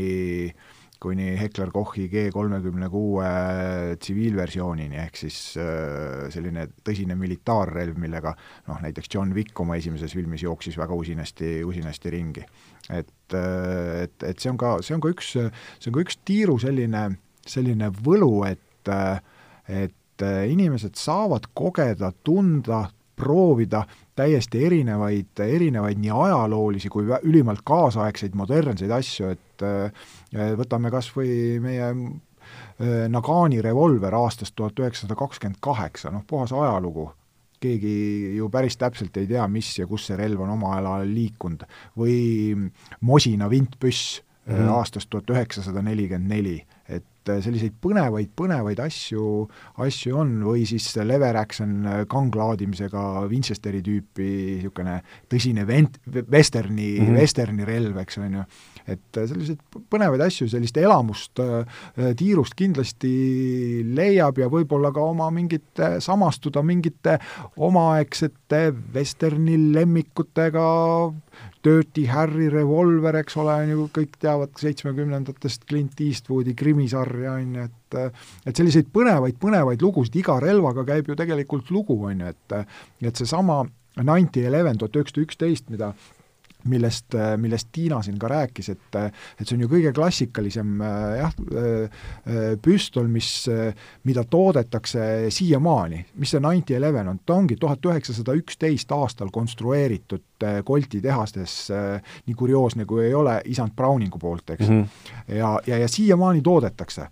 [0.52, 0.75] äh,
[1.06, 3.28] kuni Heckler Kochi G kolmekümne kuue
[4.02, 8.34] tsiviilversioonini, ehk siis äh, selline tõsine militaarrelv, millega
[8.70, 12.46] noh, näiteks John Wick oma esimeses filmis jooksis väga usinasti, usinasti ringi.
[12.90, 16.20] et, äh, et, et see on ka, see on ka üks, see on ka üks
[16.26, 17.08] tiiru selline,
[17.46, 18.62] selline võlu, et
[19.66, 22.84] et inimesed saavad kogeda, tunda,
[23.16, 23.84] proovida
[24.16, 29.92] täiesti erinevaid, erinevaid nii ajaloolisi kui ülimalt kaasaegseid modernseid asju, et äh,
[30.60, 37.10] võtame kas või meie äh, Nagani revolver aastast tuhat üheksasada kakskümmend kaheksa, noh puhas ajalugu,
[37.64, 41.66] keegi ju päris täpselt ei tea, mis ja kus see relv on omal ajal liikunud,
[41.98, 42.20] või
[43.02, 44.72] Mosina vintpüss mm -hmm.
[44.78, 49.46] aastast tuhat üheksasada nelikümmend neli, et et äh, selliseid põnevaid, põnevaid asju,
[49.82, 55.00] asju on, või siis lever action äh, kanglaadimisega Winchesteri tüüpi niisugune
[55.32, 57.20] tõsine vent-, vesterni mm, -hmm.
[57.20, 58.46] vesterni relv, eks on ju,
[58.88, 61.42] et äh, selliseid põnevaid asju, sellist elamust
[62.20, 63.12] tiirust kindlasti
[63.96, 67.18] leiab ja võib-olla ka oma mingite, samastuda mingite
[67.68, 68.62] omaaegsete
[68.94, 70.66] vesterni lemmikutega,
[71.66, 77.66] Dirty Harry revolver, eks ole, on ju, kõik teavad seitsmekümnendatest Clint Eastwoodi krimisarja, on ju,
[77.66, 77.72] et
[78.46, 82.58] et selliseid põnevaid, põnevaid lugusid, iga relvaga käib ju tegelikult lugu, on ju, et
[83.10, 83.64] et seesama
[84.02, 85.94] Ninety Eleven tuhat üheksasada üksteist, mida
[86.72, 90.80] millest, millest Tiina siin ka rääkis, et et see on ju kõige klassikalisem
[91.20, 91.34] jah,
[92.64, 93.30] püstol, mis,
[94.08, 96.06] mida toodetakse siiamaani.
[96.16, 101.72] mis see Ninety Eleven on, ta ongi tuhat üheksasada üksteist aastal konstrueeritud Colti tehastes,
[102.26, 104.82] nii kurioosne kui ei ole, isand Browningu poolt, eks mm.
[104.82, 105.36] -hmm.
[105.36, 107.08] ja, ja, ja siiamaani toodetakse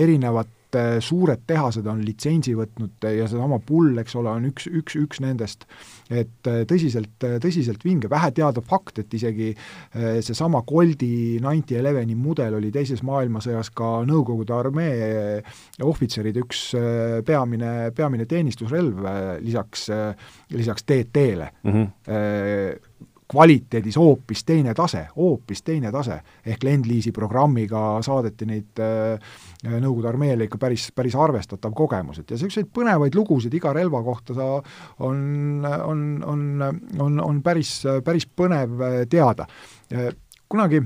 [0.00, 4.96] erinevat et suured tehased on litsentsi võtnud ja seesama Pull, eks ole, on üks, üks,
[4.98, 5.66] üks nendest.
[6.10, 12.58] et tõsiselt, tõsiselt vinge, vähe teada fakt, et isegi eh, seesama Goldi Ninety Eleveni mudel
[12.58, 15.40] oli teises maailmasõjas ka Nõukogude armee
[15.82, 19.88] ohvitseride üks eh, peamine, peamine teenistusrelv eh, lisaks,
[20.54, 21.72] lisaks DT-le mm.
[21.72, 26.20] -hmm kvaliteedis hoopis teine tase, hoopis teine tase.
[26.46, 29.18] ehk Lend-Lease'i programmiga saadeti neid äh,
[29.64, 34.34] Nõukogude armeele ikka päris, päris arvestatav kogemus, et ja niisuguseid põnevaid lugusid iga relva kohta
[34.36, 34.48] sa
[35.06, 36.42] on, on, on,
[37.00, 39.46] on, on päris, päris põnev teada.
[40.48, 40.82] kunagi,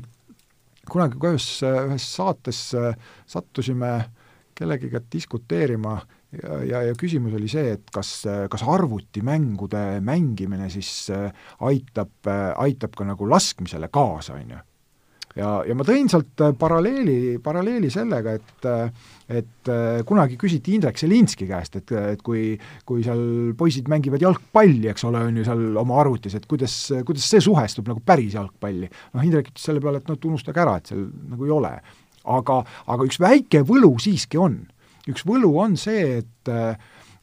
[0.87, 2.62] kunagi ka ühes, ühes saates
[3.27, 3.90] sattusime
[4.55, 11.11] kellegiga diskuteerima äh, ja, ja, ja küsimus oli see, et kas, kas arvutimängude mängimine siis
[11.14, 11.29] äh,
[11.64, 14.59] aitab, äh, aitab ka nagu laskmisele kaasa, on ju.
[15.38, 18.69] ja, ja ma tõin sealt äh, paralleeli, paralleeli sellega, et
[19.29, 19.69] et
[20.09, 22.55] kunagi küsiti Indrek Selinski käest, et, et kui,
[22.88, 27.27] kui seal poisid mängivad jalgpalli, eks ole, on ju seal oma arvutis, et kuidas, kuidas
[27.29, 28.88] see suhestub nagu päris jalgpalli.
[28.88, 31.75] noh, Indrek ütles selle peale, et noh, et unustage ära, et seal nagu ei ole.
[32.29, 34.62] aga, aga üks väike võlu siiski on
[35.09, 36.51] üks võlu on see, et,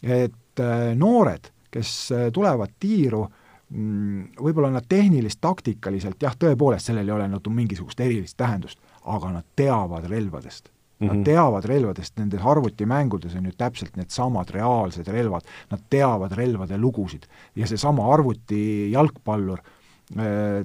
[0.04, 0.64] et
[0.98, 1.90] noored, kes
[2.34, 3.26] tulevad tiiru,
[3.70, 9.48] mm, võib-olla nad tehnilist-taktikaliselt jah, tõepoolest, sellel ei ole nagu mingisugust erilist tähendust, aga nad
[9.56, 10.72] teavad relvadest.
[10.98, 11.26] Nad mm -hmm.
[11.26, 17.68] teavad relvadest, nendes arvutimängudes on ju täpselt needsamad reaalsed relvad, nad teavad relvade lugusid ja
[17.68, 19.60] seesama arvuti jalgpallur,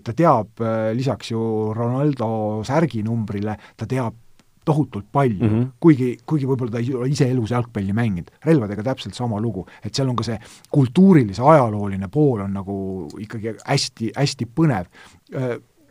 [0.04, 0.48] ta teab
[0.94, 1.40] lisaks ju
[1.74, 4.14] Ronaldo särginumbrile, ta teab
[4.64, 5.68] tohutult palju mm, -hmm.
[5.80, 8.30] kuigi, kuigi võib-olla ta ei ole ise elus jalgpalli mänginud.
[8.44, 10.38] relvadega täpselt sama lugu, et seal on ka see
[10.70, 12.76] kultuurilise, ajalooline pool on nagu
[13.18, 14.86] ikkagi hästi, hästi põnev,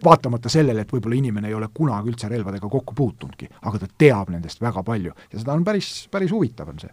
[0.06, 4.30] vaatamata sellele, et võib-olla inimene ei ole kunagi üldse relvadega kokku puutunudki, aga ta teab
[4.30, 6.92] nendest väga palju ja seda on päris, päris huvitav, on see.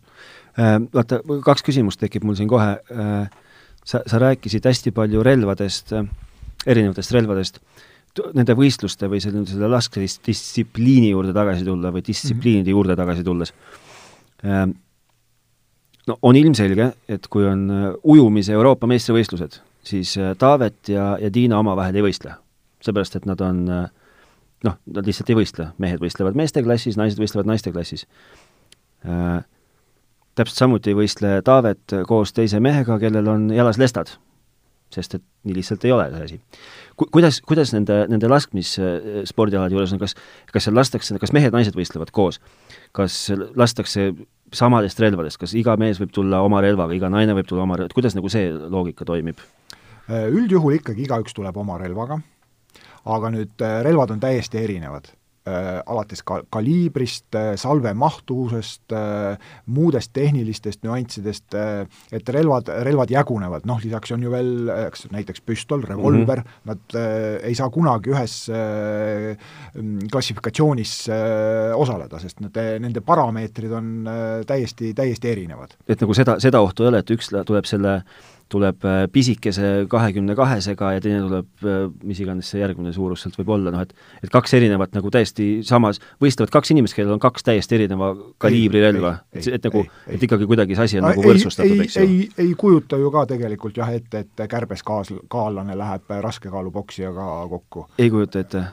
[0.94, 2.72] Vaata, kaks küsimust tekib mul siin kohe,
[3.84, 5.92] sa, sa rääkisid hästi palju relvadest,
[6.66, 7.60] erinevatest relvadest
[8.34, 12.76] nende võistluste või selle, selle laskedistsipliini juurde tagasi tulla või distsipliinide mm -hmm.
[12.76, 13.52] juurde tagasi tulles
[14.44, 14.76] ähm,,
[16.06, 21.30] no on ilmselge, et kui on äh, ujumise Euroopa meistrivõistlused, siis äh, Taavet ja, ja
[21.30, 22.36] Tiina omavahel ei võistle.
[22.80, 23.88] seepärast, et nad on äh,
[24.64, 28.06] noh, nad lihtsalt ei võistle, mehed võistlevad meeste klassis, naised võistlevad naiste klassis
[29.04, 29.44] äh,.
[30.36, 34.10] Täpselt samuti ei võistle Taavet koos teise mehega, kellel on jalas lestad,
[34.92, 36.40] sest et nii lihtsalt ei ole see asi
[36.96, 40.16] Ku-, kuidas, kuidas nende, nende laskmisspordialade juures on, kas,
[40.52, 42.40] kas seal lastakse, kas mehed-naised võistlevad koos?
[42.96, 43.26] kas
[43.58, 44.12] lastakse
[44.56, 47.96] samadest relvadest, kas iga mees võib tulla oma relvaga, iga naine võib tulla oma relvaga,
[47.98, 49.42] kuidas nagu see loogika toimib?
[50.06, 52.20] Äh, üldjuhul ikkagi igaüks tuleb oma relvaga,
[53.04, 55.10] aga nüüd äh, relvad on täiesti erinevad
[55.46, 58.94] äh, alates ka-, kaliibrist, salve mahtuvusest,
[59.66, 61.54] muudest tehnilistest nüanssidest,
[62.12, 66.68] et relvad, relvad jagunevad, noh lisaks on ju veel eks näiteks püstol, revolver mm, -hmm.
[66.70, 69.36] nad äh, ei saa kunagi ühes äh,
[70.10, 75.76] klassifikatsioonis äh, osaleda, sest nende, nende parameetrid on äh, täiesti, täiesti erinevad.
[75.88, 78.02] et nagu seda, seda ohtu ei ole, et üks tuleb selle
[78.52, 83.38] tuleb äh, pisikese kahekümne kahesega ja teine tuleb, äh, mis iganes see järgmine suurus sealt
[83.40, 87.22] võib olla, noh et et kaks erinevat nagu täiesti samas, võistlevad kaks inimest, kellel on
[87.22, 91.16] kaks täiesti erineva kaliibri relva, et, et nagu, et ikkagi kuidagi see asi on ei,
[91.16, 92.06] nagu võrdsustatud, eks ju?
[92.06, 97.88] ei, ei kujuta ju ka tegelikult jah ette, et kärbes kaas-, kaallane läheb raskekaalupoksijaga kokku.
[97.98, 98.66] ei kujuta ette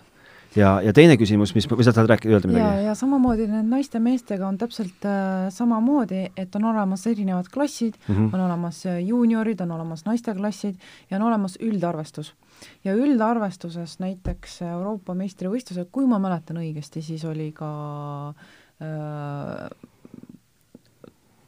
[0.55, 2.63] ja, ja teine küsimus, mis, või sa tahad rääkida, öelda midagi?
[2.63, 8.15] ja, ja samamoodi need naiste-meestega on täpselt äh, samamoodi, et on olemas erinevad klassid mm,
[8.15, 8.33] -hmm.
[8.33, 10.75] on olemas äh, juuniorid, on olemas naisteklassid
[11.09, 12.33] ja on olemas üldarvestus.
[12.83, 17.71] ja üldarvestuses näiteks Euroopa meistrivõistlused, kui ma mäletan õigesti, siis oli ka
[18.81, 19.69] äh,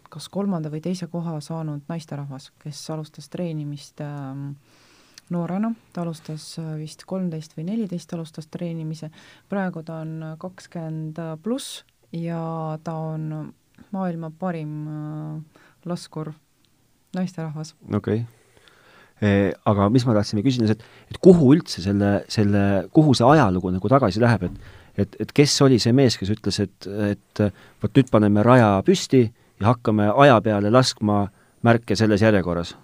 [0.10, 4.36] kas kolmanda või teise koha saanud naisterahvas, kes alustas treenimist äh,
[5.34, 9.12] noorena, ta alustas äh, vist kolmteist või neliteist alustas treenimise,
[9.50, 11.84] praegu ta on kakskümmend pluss
[12.16, 13.54] ja ta on
[13.96, 16.34] maailma parim äh, laskur
[17.16, 17.76] naisterahvas.
[17.94, 18.26] okei okay.
[19.24, 19.54] E,.
[19.64, 22.64] Aga mis ma tahtsin küsida, et, et kuhu üldse selle, selle,
[22.94, 26.60] kuhu see ajalugu nagu tagasi läheb, et et, et kes oli see mees, kes ütles,
[26.64, 27.42] et, et
[27.84, 31.26] vot nüüd paneme raja püsti ja hakkame aja peale laskma
[31.66, 32.76] märke selles järjekorras?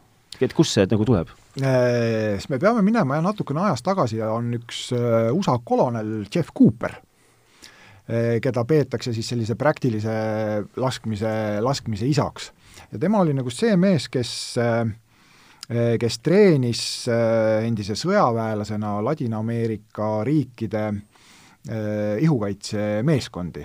[0.48, 1.32] Et kust see nagu tuleb?
[1.62, 6.26] Äh, siis me peame minema jah natukene ajas tagasi ja on üks äh, USA kolonel
[6.32, 6.98] Jeff Cooper,
[8.08, 10.16] äh, keda peetakse siis sellise praktilise
[10.80, 11.34] laskmise,
[11.64, 12.52] laskmise isaks.
[12.92, 14.58] ja tema oli nagu see mees, kes
[15.72, 20.82] kes treenis endise sõjaväelasena Ladina-Ameerika riikide
[22.20, 23.64] ihukaitsemeeskondi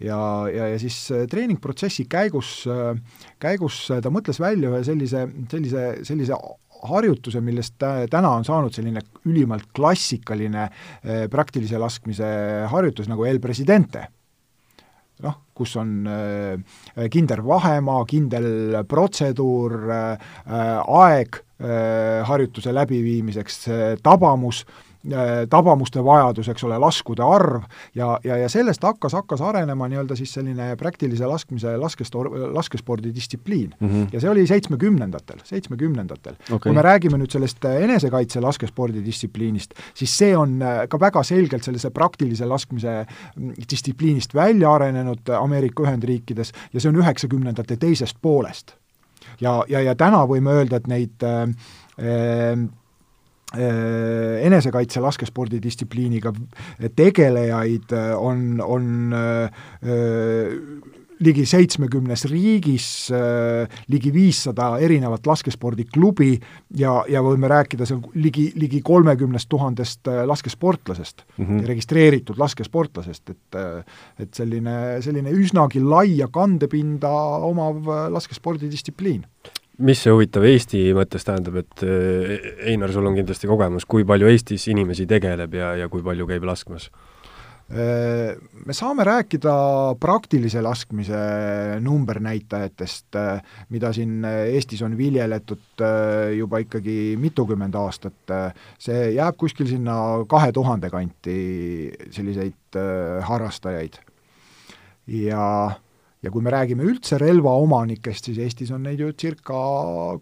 [0.00, 0.18] ja,
[0.50, 0.96] ja, ja siis
[1.30, 2.64] treeningprotsessi käigus,
[3.42, 6.38] käigus ta mõtles välja ühe sellise, sellise, sellise
[6.84, 10.66] harjutuse, millest täna on saanud selline ülimalt klassikaline
[11.32, 12.26] praktilise laskmise
[12.72, 14.08] harjutus nagu El Presidente.
[15.24, 20.32] Noh, kus on äh, kindel vahemaa, kindel protseduur äh,,
[20.82, 23.60] aeg äh, harjutuse läbiviimiseks,
[24.02, 24.93] tabamus Äh,
[25.50, 30.32] tabamuste vajadus, eks ole, laskude arv ja, ja, ja sellest hakkas, hakkas arenema nii-öelda siis
[30.38, 33.88] selline praktilise laskmise, laskestor-, laskespordidistsipliin mm.
[33.88, 34.08] -hmm.
[34.12, 36.58] ja see oli seitsmekümnendatel, seitsmekümnendatel okay..
[36.62, 41.64] kui me räägime nüüd sellest äh, enesekaitse laskespordidistsipliinist, siis see on äh, ka väga selgelt
[41.64, 43.04] sellise praktilise laskmise
[43.36, 48.76] mm, distsipliinist välja arenenud Ameerika Ühendriikides ja see on üheksakümnendate teisest poolest.
[49.40, 51.48] ja, ja, ja täna võime öelda, et neid äh,
[51.98, 52.56] Äh,
[53.54, 56.32] enesekaitse laskespordidistsipliiniga
[56.96, 59.50] tegelejaid äh, on, on äh,
[61.24, 62.86] ligi seitsmekümnes riigis,
[63.88, 66.32] ligi viissada erinevat laskespordiklubi
[66.76, 71.64] ja, ja võime rääkida seal ligi, ligi kolmekümnest tuhandest laskesportlasest mm, -hmm.
[71.70, 73.58] registreeritud laskesportlasest, et
[74.18, 77.14] et selline, selline üsnagi laia kandepinda
[77.46, 79.24] omav laskespordidistsipliin
[79.78, 84.30] mis see huvitav Eesti mõttes tähendab, et eh, Einar, sul on kindlasti kogemus, kui palju
[84.30, 86.90] Eestis inimesi tegeleb ja, ja kui palju käib laskmas?
[87.64, 89.52] Me saame rääkida
[89.96, 91.16] praktilise laskmise
[91.80, 93.16] numbernäitajatest,
[93.72, 98.34] mida siin Eestis on viljeletud äh, juba ikkagi mitukümmend aastat,
[98.76, 99.96] see jääb kuskil sinna
[100.28, 101.38] kahe tuhande kanti
[102.12, 102.78] selliseid
[103.24, 103.96] harrastajaid.
[105.08, 105.48] ja
[106.24, 109.58] ja kui me räägime üldse relvaomanikest, siis Eestis on neid ju circa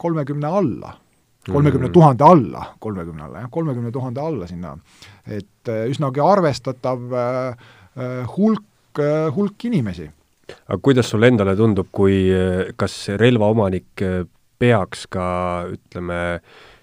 [0.02, 0.96] kolmekümne alla,
[1.46, 1.94] kolmekümne mm.
[1.94, 4.76] tuhande alla, kolmekümne alla, jah, kolmekümne tuhande alla sinna.
[5.26, 7.56] et äh, üsnagi arvestatav äh,
[7.96, 8.98] äh, hulk,
[9.36, 10.10] hulk inimesi.
[10.66, 12.26] aga kuidas sulle endale tundub, kui,
[12.76, 14.02] kas relvaomanik
[14.58, 15.24] peaks ka
[15.70, 16.40] ütleme,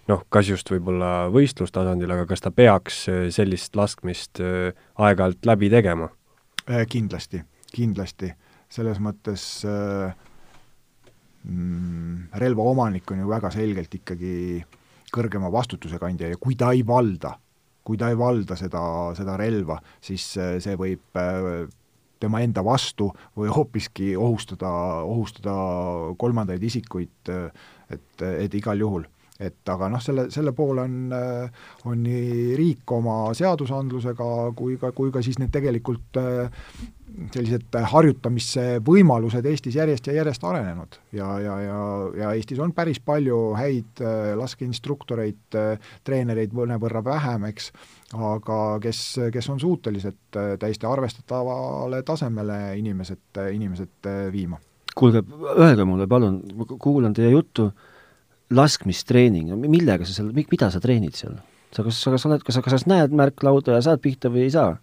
[0.08, 3.06] noh, kas just võib-olla võistlustasandil, aga kas ta peaks
[3.36, 6.10] sellist laskmist aeg-ajalt läbi tegema?
[6.90, 7.44] Kindlasti,
[7.76, 8.32] kindlasti
[8.70, 10.14] selles mõttes äh,
[11.44, 14.34] mm, relvaomanik on ju väga selgelt ikkagi
[15.14, 17.34] kõrgema vastutuse kandja ja kui ta ei valda,
[17.84, 18.82] kui ta ei valda seda,
[19.18, 21.18] seda relva, siis see võib
[22.20, 23.08] tema enda vastu
[23.38, 24.70] või hoopiski ohustada,
[25.08, 25.56] ohustada
[26.20, 27.32] kolmandaid isikuid,
[27.90, 29.08] et, et igal juhul
[29.40, 30.96] et aga noh, selle, selle poole on,
[31.88, 36.20] on nii riik oma seadusandlusega kui ka, kui ka siis need tegelikult
[37.34, 41.80] sellised harjutamisvõimalused Eestis järjest ja järjest arenenud ja, ja, ja,
[42.20, 44.04] ja Eestis on päris palju häid
[44.40, 45.58] laskeinstruktoreid,
[46.08, 47.72] treenereid mõnevõrra vähem, eks,
[48.16, 54.60] aga kes, kes on suutelised täiesti arvestatavale tasemele inimesed, inimesed viima.
[54.96, 55.24] kuulge,
[55.56, 56.42] öelge mulle palun,
[56.78, 57.72] kuulan teie juttu
[58.54, 61.40] laskmistreening, millega sa seal, mida sa treenid seal?
[61.70, 64.48] sa kas, kas sa oled, kas sa, kas sa näed märklauda ja saad pihta või
[64.48, 64.78] ei saa?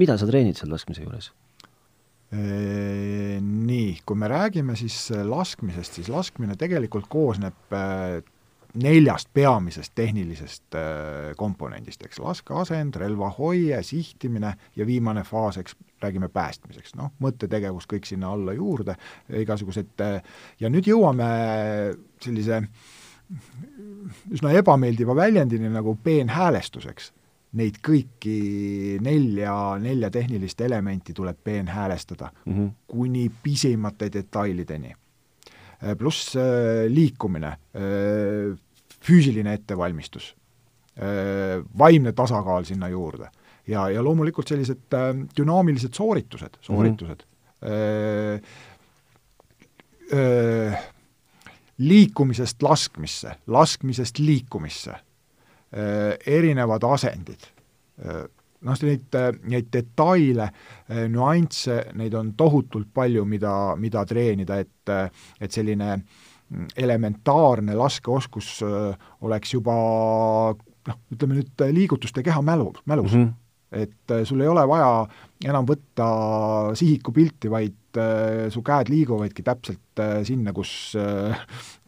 [0.00, 1.32] mida sa treenid seal laskmise juures?
[2.32, 7.74] Nii, kui me räägime siis laskmisest, siis laskmine tegelikult koosneb
[8.72, 10.78] neljast peamisest tehnilisest
[11.36, 18.32] komponendist, eks, laskeasend, relvahoie, sihtimine ja viimane faas, eks, räägime päästmiseks, noh, mõttetegevus kõik sinna
[18.32, 18.96] alla juurde,
[19.42, 20.04] igasugused
[20.60, 21.28] ja nüüd jõuame
[22.22, 22.62] sellise
[24.32, 27.12] üsna ebameeldiva väljendini nagu peenhäälestuseks.
[27.52, 32.70] Neid kõiki nelja, nelja tehnilist elementi tuleb peenhäälestada mm -hmm.
[32.88, 34.94] kuni pisimate detailideni
[35.82, 38.54] Äh, pluss äh, liikumine, äh,
[39.02, 40.36] füüsiline ettevalmistus,
[41.78, 43.30] vaimne tasakaal sinna juurde
[43.66, 44.96] ja, ja loomulikult sellised
[45.36, 47.22] dünaamilised sooritused, sooritused
[47.62, 48.40] mm.
[50.10, 50.76] -hmm.
[51.78, 54.94] liikumisest laskmisse, laskmisest liikumisse,
[56.26, 57.46] erinevad asendid
[58.62, 59.16] noh, neid,
[59.50, 60.48] neid detaile,
[61.10, 64.92] nüansse, neid on tohutult palju, mida, mida treenida, et,
[65.40, 65.96] et selline
[66.76, 68.58] elementaarne laskeoskus
[69.24, 69.76] oleks juba
[70.52, 73.22] noh, ütleme nüüd liigutuste keha mälu, mälus mm.
[73.24, 73.38] -hmm
[73.72, 74.90] et sul ei ole vaja
[75.48, 76.08] enam võtta
[76.78, 78.00] sihikupilti, vaid
[78.52, 80.94] su käed liiguvadki täpselt sinna, kus,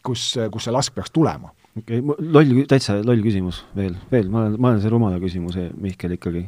[0.05, 4.45] kus, kus see lask peaks tulema okei okay,, loll, täitsa loll küsimus veel, veel, ma
[4.45, 6.45] olen, ma olen see rumala küsimuse, Mihkel, ikkagi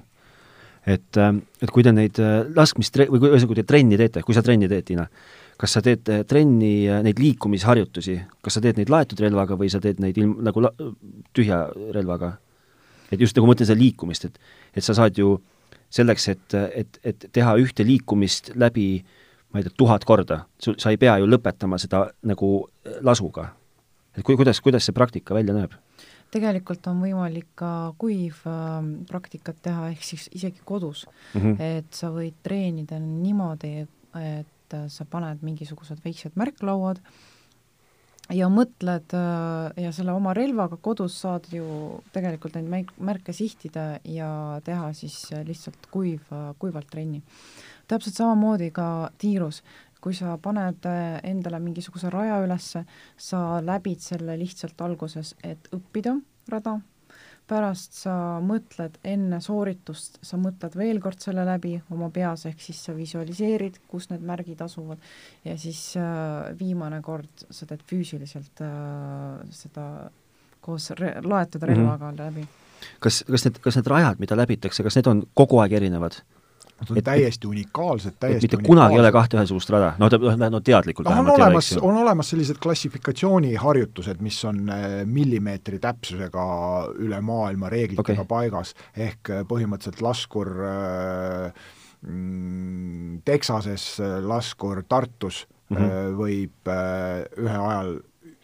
[0.86, 1.32] et, äh,
[1.62, 4.70] et kui te neid äh, laskmistre-, või ühesõnaga, kui te trenni teete, kui sa trenni
[4.70, 5.06] teed, Tiina,
[5.58, 9.82] kas sa teed äh, trenni, neid liikumisharjutusi, kas sa teed neid laetud relvaga või sa
[9.82, 10.74] teed neid ilm-, nagu la-,
[11.36, 11.66] tühja
[11.96, 12.36] relvaga?
[13.10, 14.40] Et just nagu ma mõtlen seda liikumist, et,
[14.74, 15.36] et sa saad ju
[15.92, 19.04] selleks, et, et, et teha ühte liikumist läbi
[19.52, 22.50] ma ei tea, tuhat korda, sul, sa ei pea ju lõpetama seda nagu
[23.06, 23.52] lasuga.
[24.16, 25.76] et kui, kuidas, kuidas see praktika välja näeb?
[26.34, 31.40] tegelikult on võimalik ka kuivpraktikat ähm, teha, ehk siis isegi kodus mm.
[31.40, 31.56] -hmm.
[31.78, 33.86] et sa võid treenida niimoodi,
[34.20, 37.00] et äh, sa paned mingisugused väiksed märklauad
[38.34, 44.30] ja mõtled äh, ja selle oma relvaga kodus saad ju tegelikult neid märke sihtida ja
[44.66, 46.26] teha siis lihtsalt kuiv,
[46.58, 47.22] kuivalt trenni.
[47.86, 49.62] täpselt samamoodi ka tiirus,
[50.00, 52.84] kui sa paned äh, endale mingisuguse raja ülesse,
[53.16, 56.16] sa läbid selle lihtsalt alguses, et õppida
[56.52, 56.78] rada,
[57.48, 62.80] pärast sa mõtled enne sooritust, sa mõtled veel kord selle läbi oma peas, ehk siis
[62.88, 65.02] sa visualiseerid, kus need märgid asuvad
[65.46, 69.86] ja siis äh, viimane kord sa teed füüsiliselt äh, seda
[70.66, 72.24] koos re-, loetud relvaga mm -hmm.
[72.24, 72.48] läbi.
[73.00, 76.22] kas, kas need, kas need rajad, mida läbitakse, kas need on kogu aeg erinevad?
[76.76, 78.68] Nad on et, täiesti unikaalsed, täiesti mitte unikaalsed.
[78.68, 80.18] kunagi ei ole kahte ühesugust rada, no ta,
[80.52, 86.44] no teadlikult no, on olemas, on olemas sellised klassifikatsiooniharjutused, mis on äh, millimeetri täpsusega
[87.00, 88.28] üle maailma reeglitega okay.
[88.28, 91.66] paigas, ehk äh, põhimõtteliselt laskur äh,
[92.04, 93.88] mm, Texases,
[94.28, 96.16] laskur Tartus mm -hmm.
[96.20, 96.74] võib
[97.46, 97.96] ühe ajal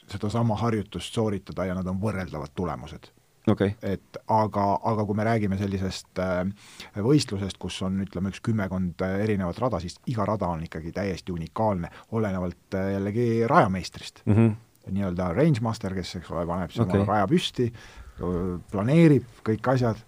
[0.08, 3.12] sedasama harjutust sooritada ja nad on võrreldavad tulemused
[3.50, 3.74] okay..
[3.82, 6.42] et aga, aga kui me räägime sellisest äh,
[7.04, 11.34] võistlusest, kus on ütleme, üks kümmekond äh, erinevat rada, siis iga rada on ikkagi täiesti
[11.34, 14.36] unikaalne, olenevalt äh, jällegi rajameistrist mm.
[14.36, 14.54] -hmm.
[14.92, 17.04] nii-öelda range master, kes, eks ole, paneb siis okay.
[17.08, 17.72] raja püsti,
[18.70, 20.00] planeerib kõik asjad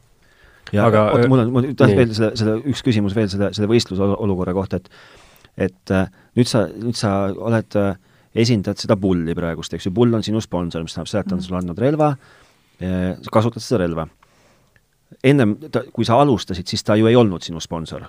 [0.73, 3.69] ja aga oota, mul on, mul tahtsin veel selle, selle, üks küsimus veel selle, selle
[3.71, 4.91] võistluse olukorra kohta, et
[5.55, 7.95] et äh, nüüd sa, nüüd sa oled äh,,
[8.35, 11.37] esindad seda Bulli praegust, eks ju, Bull on sinu sponsor, mis tähendab seda, et ta
[11.37, 12.44] on sulle andnud relva äh,,
[13.33, 14.07] kasutad seda relva.
[15.23, 15.57] ennem
[15.93, 18.09] kui sa alustasid, siis ta ju ei olnud sinu sponsor.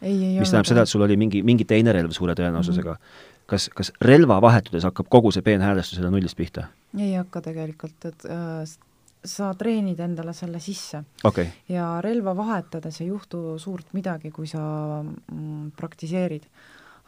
[0.00, 2.96] mis tähendab seda, et sul oli mingi, mingi teine relv suure tõenäosusega mm.
[2.96, 3.44] -hmm.
[3.46, 6.66] kas, kas relva vahetudes hakkab kogu see peenhäälestus jälle nullist pihta?
[6.98, 8.68] ei hakka tegelikult, et äh,
[9.24, 11.46] sa treenid endale selle sisse okay..
[11.68, 14.60] ja relva vahetades ei juhtu suurt midagi, kui sa
[15.02, 16.44] mm, praktiseerid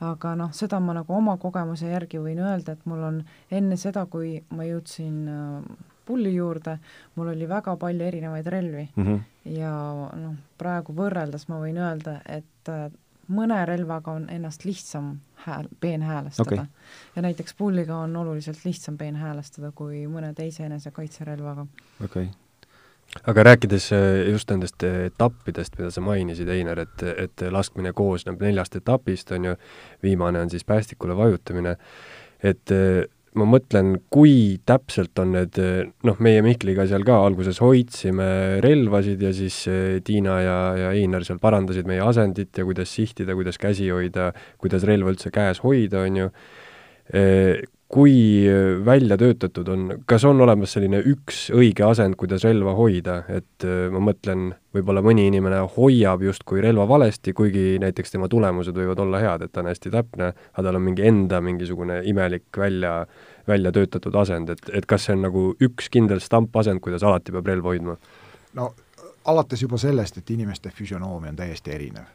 [0.04, 3.20] aga noh, seda ma nagu oma kogemuse järgi võin öelda, et mul on
[3.50, 5.68] enne seda, kui ma jõudsin äh,
[6.06, 6.78] pulli juurde,
[7.14, 9.04] mul oli väga palju erinevaid relvi mm.
[9.04, 9.20] -hmm.
[9.58, 9.72] ja
[10.16, 12.88] noh, praegu võrreldes ma võin öelda, et äh,
[13.28, 16.64] mõne relvaga on ennast lihtsam hääl, peenhäälestada Okei.
[17.16, 21.66] ja näiteks pulliga on oluliselt lihtsam peenhäälestada kui mõne teise enesekaitserelvaga.
[22.04, 23.22] okei okay.
[23.26, 28.40] aga rääkides äh, just nendest äh, etappidest, mida sa mainisid, Einar, et, et laskmine koosneb
[28.40, 29.56] neljast etapist, on ju,
[30.02, 31.76] viimane on siis päästikule vajutamine,
[32.42, 32.70] et
[33.36, 35.60] ma mõtlen, kui täpselt on need,
[36.08, 38.28] noh, meie Mihkliga seal ka alguses hoidsime
[38.64, 43.36] relvasid ja siis eh, Tiina ja, ja Einar seal parandasid meie asendit ja kuidas sihtida,
[43.38, 44.30] kuidas käsi hoida,
[44.62, 46.30] kuidas relva üldse käes hoida, on ju.
[47.86, 48.42] Kui
[48.84, 53.84] välja töötatud on, kas on olemas selline üks õige asend, kuidas relva hoida, et eh,
[53.94, 59.20] ma mõtlen, võib-olla mõni inimene hoiab justkui relva valesti, kuigi näiteks tema tulemused võivad olla
[59.22, 62.96] head, et ta on hästi täpne, aga tal on mingi enda mingisugune imelik välja,
[63.46, 67.52] välja töötatud asend, et, et kas see on nagu üks kindel stampasend, kuidas alati peab
[67.52, 67.94] relva hoidma?
[68.58, 68.72] no
[69.30, 72.10] alates juba sellest, et inimeste füsionoomia on täiesti erinev.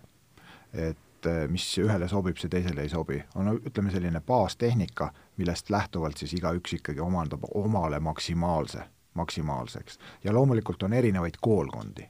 [0.74, 0.99] et
[1.30, 3.22] eh, mis ühele sobib, see teisele ei sobi.
[3.36, 9.99] on ütleme, selline baastehnika, millest lähtuvalt siis igaüks ikkagi omandab omale maksimaalse, maksimaalseks.
[10.24, 12.07] ja loomulikult on erinevaid koolkondi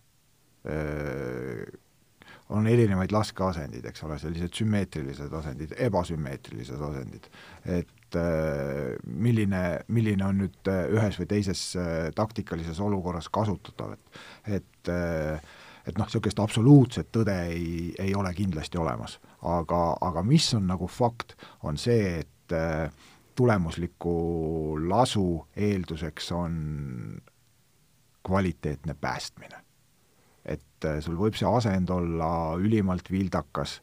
[2.51, 7.29] on erinevaid laskeasendid, eks ole, sellised sümmeetrilised asendid, ebasümmeetrilised asendid.
[7.65, 8.17] et
[9.05, 11.61] milline, milline on nüüd ühes või teises
[12.15, 14.91] taktikalises olukorras kasutatav, et et
[15.85, 19.19] et noh, niisugust absoluutset tõde ei, ei ole kindlasti olemas.
[19.41, 22.55] aga, aga mis on nagu fakt, on see, et
[23.35, 26.55] tulemusliku lasu eelduseks on
[28.27, 29.61] kvaliteetne päästmine
[30.45, 33.77] et äh, sul võib see asend olla ülimalt vildakas,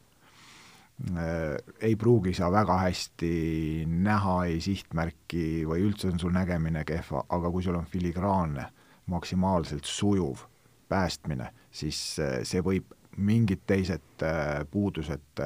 [1.14, 7.24] äh, ei pruugi sa väga hästi näha ei sihtmärki või üldse on sul nägemine kehva,
[7.28, 8.68] aga kui sul on filigraanne,
[9.09, 10.44] maksimaalselt sujuv
[10.88, 14.23] päästmine, siis äh, see võib mingid teised
[14.71, 15.41] puudused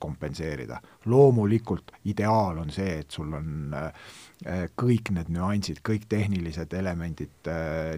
[0.00, 0.78] kompenseerida.
[1.12, 3.74] loomulikult ideaal on see, et sul on
[4.80, 7.50] kõik need nüansid, kõik tehnilised elemendid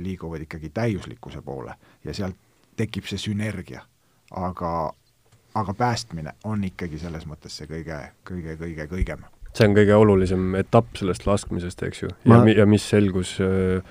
[0.02, 2.34] liiguvad ikkagi täiuslikkuse poole ja sealt
[2.80, 3.84] tekib see sünergia.
[4.30, 4.92] aga,
[5.58, 7.96] aga päästmine on ikkagi selles mõttes see kõige,
[8.28, 9.24] kõige, kõige kõigem.
[9.54, 13.82] see on kõige olulisem etapp sellest laskmisest, eks ju, ja ja mis selgus äh,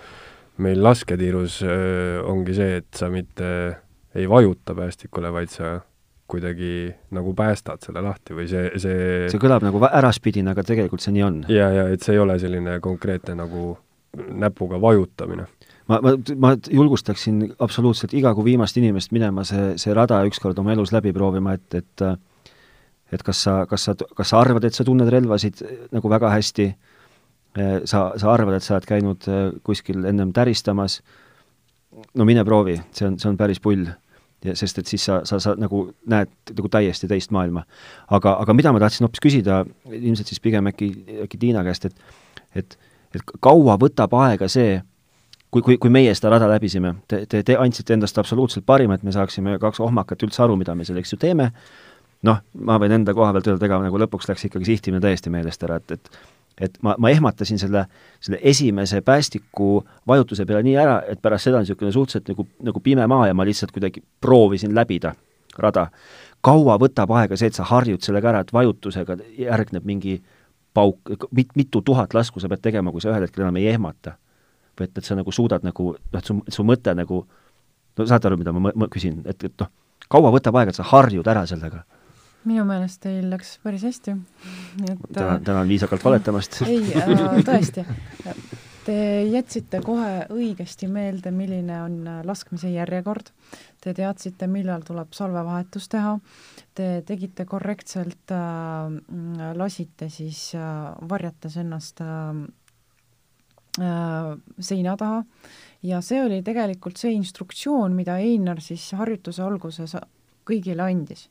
[0.63, 3.51] meil lasketiirus äh, ongi see, et sa mitte
[4.15, 5.79] ei vajuta päästikule, vaid sa
[6.29, 11.15] kuidagi nagu päästad selle lahti või see, see see kõlab nagu äraspidine, aga tegelikult see
[11.15, 11.39] nii on.
[11.49, 13.71] ja, ja et see ei ole selline konkreetne nagu
[14.17, 15.47] näpuga vajutamine
[15.89, 20.75] ma, ma, ma julgustaksin absoluutselt iga kui viimast inimest minema see, see rada ükskord oma
[20.75, 22.05] elus läbi proovima, et, et
[23.09, 25.63] et kas sa, kas sa, kas sa arvad, et sa tunned relvasid
[25.95, 26.67] nagu väga hästi,
[27.57, 29.25] sa, sa arvad, et sa oled käinud
[29.65, 30.99] kuskil ennem täristamas,
[32.15, 33.89] no mine proovi, see on, see on päris pull.
[34.45, 37.65] ja sest et siis sa, sa, sa nagu näed nagu täiesti teist maailma.
[38.07, 40.87] aga, aga mida ma tahtsin hoopis küsida, ilmselt siis pigem äkki,
[41.25, 41.95] äkki Tiina käest, et
[42.55, 42.77] et,
[43.15, 44.79] et kaua võtab aega see,
[45.51, 49.05] kui, kui, kui meie seda rada läbisime, te, te, te andsite endast absoluutselt parima, et
[49.05, 51.51] me saaksime kaks ohmakat üldse aru, mida me selleks ju teeme,
[52.27, 55.63] noh, ma võin enda koha pealt öelda, ega nagu lõpuks läks ikkagi sihtimine täiesti meelest
[55.67, 56.21] ära, et, et
[56.59, 57.85] et ma, ma ehmatasin selle,
[58.19, 62.83] selle esimese päästiku vajutuse peale nii ära, et pärast seda on niisugune suhteliselt nagu, nagu
[62.83, 65.13] pime maa ja ma lihtsalt kuidagi proovisin läbida
[65.57, 65.87] rada.
[66.41, 70.21] kaua võtab aega see, et sa harjud sellega ära, et vajutusega järgneb mingi
[70.73, 70.99] pauk,
[71.31, 74.15] mit-, mitu tuhat lasku sa pead tegema, kui sa ühel hetkel enam ei ehmata
[74.83, 77.21] et, et sa nagu suudad nagu, noh, et su, su mõte nagu,
[77.97, 79.71] no saate aru, mida ma, ma küsin, et, et noh,
[80.11, 81.83] kaua võtab aega, et sa harjud ära sellega?
[82.47, 84.15] Minu meelest teil läks päris hästi.
[85.13, 86.61] tänan, tänan viisakalt valetamast.
[86.67, 87.85] ei äh,, tõesti.
[88.85, 88.95] Te
[89.27, 93.33] jätsite kohe õigesti meelde, milline on äh, laskmise järjekord.
[93.83, 96.15] Te teadsite, millal tuleb salvevahetus teha.
[96.73, 102.47] Te tegite korrektselt äh,, lasite siis äh, varjates ennast äh,
[103.79, 105.21] Äh, seina taha
[105.85, 109.93] ja see oli tegelikult see instruktsioon, mida Einar siis harjutuse alguses
[110.49, 111.27] kõigile andis.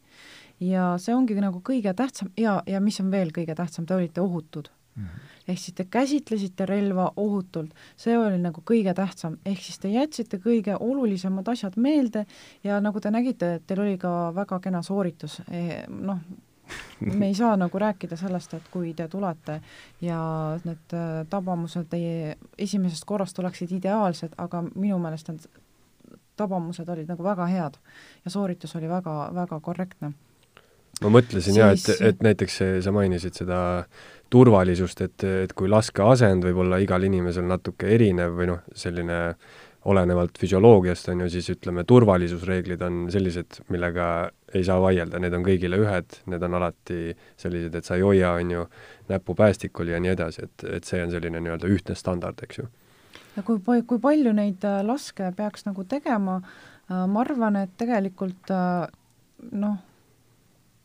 [0.61, 4.21] Ja see ongi nagu kõige tähtsam ja, ja mis on veel kõige tähtsam, te olite
[4.21, 5.05] ohutud mm.
[5.05, 5.37] -hmm.
[5.49, 10.39] ehk siis te käsitlesite relva ohutult, see oli nagu kõige tähtsam, ehk siis te jätsite
[10.39, 12.27] kõige olulisemad asjad meelde
[12.65, 16.19] ja nagu te nägite, et teil oli ka väga kena sooritus, eh, noh,
[17.01, 19.61] me ei saa nagu rääkida sellest, et kui te tulete
[20.01, 20.21] ja
[20.65, 25.49] need äh, tabamused teie esimesest korrast oleksid ideaalsed, aga minu meelest need
[26.39, 27.79] tabamused olid nagu väga head
[28.25, 30.13] ja sooritus oli väga, väga korrektne.
[31.05, 31.59] Ma mõtlesin siis...
[31.61, 33.61] jaa, et, et näiteks sa mainisid seda
[34.33, 39.21] turvalisust, et, et kui laskeasend võib olla igal inimesel natuke erinev või noh, selline
[39.89, 44.09] olenevalt füsioloogiast, on ju, siis ütleme, turvalisusreeglid on sellised, millega
[44.55, 48.35] ei saa vaielda, need on kõigile ühed, need on alati sellised, et sa ei hoia,
[48.41, 48.67] on ju,
[49.09, 52.69] näppu päästikul ja nii edasi, et, et see on selline nii-öelda ühtne standard, eks ju.
[53.37, 56.41] ja kui, kui palju neid äh, laske peaks nagu tegema,
[56.89, 58.89] ma arvan, et tegelikult äh,
[59.53, 59.79] noh,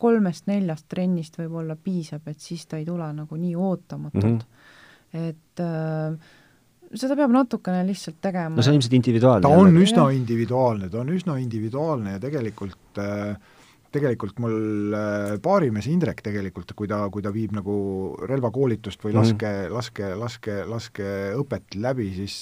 [0.04, 4.40] kolmest-neljast trennist võib-olla piisab, et siis ta ei tule nagu nii ootamatult mm.
[4.44, 5.28] -hmm.
[5.30, 6.40] et äh,
[6.94, 8.56] seda peab natukene lihtsalt tegema.
[8.56, 9.48] no see on ilmselt individuaalne.
[9.48, 10.16] ta on üsna Jah.
[10.20, 13.36] individuaalne, ta on üsna individuaalne ja tegelikult äh,
[13.94, 17.76] tegelikult mul äh, baarimees Indrek tegelikult, kui ta, kui ta viib nagu
[18.30, 22.38] relvakoolitust või laske mm, laske, laske, laskeõpet läbi, siis,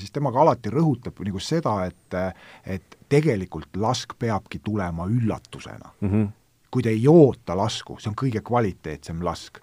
[0.00, 2.18] siis tema ka alati rõhutab nagu seda, et
[2.66, 5.94] et tegelikult lask peabki tulema üllatusena.
[6.00, 6.10] mm.
[6.10, 6.34] -hmm.
[6.70, 9.62] Kui te ei oota lasku, see on kõige kvaliteetsem lask.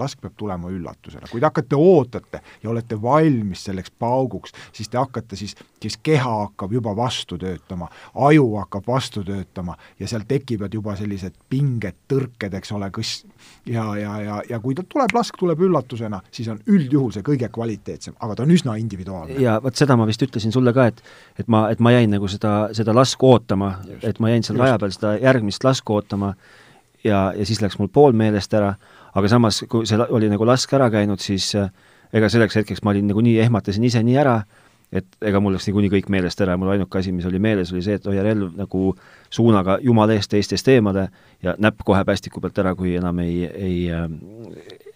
[0.00, 4.98] Lask peab tulema üllatusena, kui te hakkate ootate ja olete valmis selleks pauguks, siis te
[4.98, 10.74] hakkate siis, siis keha hakkab juba vastu töötama, aju hakkab vastu töötama ja seal tekivad
[10.74, 13.14] juba sellised pinged, tõrked, eks ole, kus
[13.66, 17.48] ja, ja, ja, ja kui ta tuleb, lask tuleb üllatusena, siis on üldjuhul see kõige
[17.52, 19.38] kvaliteetsem, aga ta on üsna individuaalne.
[19.42, 21.02] ja vot seda ma vist ütlesin sulle ka, et
[21.38, 24.64] et ma, et ma jäin nagu seda, seda lasku ootama, et ma jäin seal Just.
[24.64, 26.34] raja peal seda järgmist lasku ootama
[27.04, 28.74] ja, ja siis läks mul pool meelest ära,
[29.14, 31.70] aga samas, kui see oli nagu lask ära käinud, siis äh,
[32.14, 34.38] ega selleks hetkeks ma olin nagunii, ehmatasin ise nii ära,
[34.94, 37.82] et ega mul läks niikuinii kõik meelest ära, mul ainuke asi, mis oli meeles, oli
[37.82, 38.94] see, et hoia relv nagu
[39.32, 41.08] suunaga jumala eest teistest eemale
[41.42, 44.08] ja näpp kohe päästiku pealt ära, kui enam ei, ei äh,,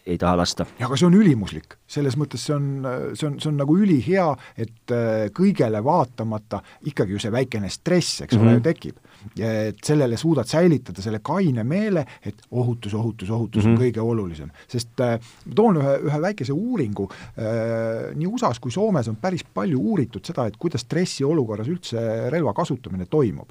[0.09, 0.67] ei taha lasta.
[0.79, 2.69] ja aga see on ülimuslik, selles mõttes see on,
[3.15, 8.23] see on, see on nagu ülihea, et äh, kõigele vaatamata ikkagi ju see väikene stress,
[8.25, 8.43] eks mm -hmm.
[8.43, 8.59] ole, Mhm.
[8.59, 8.97] ju tekib.
[9.39, 13.73] et sellele suudad säilitada selle kaine meele, et ohutus, ohutus, ohutus mm -hmm.
[13.73, 13.83] on Mhm.
[13.83, 14.51] kõige olulisem.
[14.69, 15.19] sest äh,
[15.55, 20.47] toon ühe, ühe väikese uuringu äh,, nii USA-s kui Soomes on päris palju uuritud seda,
[20.47, 23.49] et kuidas stressiolukorras üldse relva kasutamine toimub.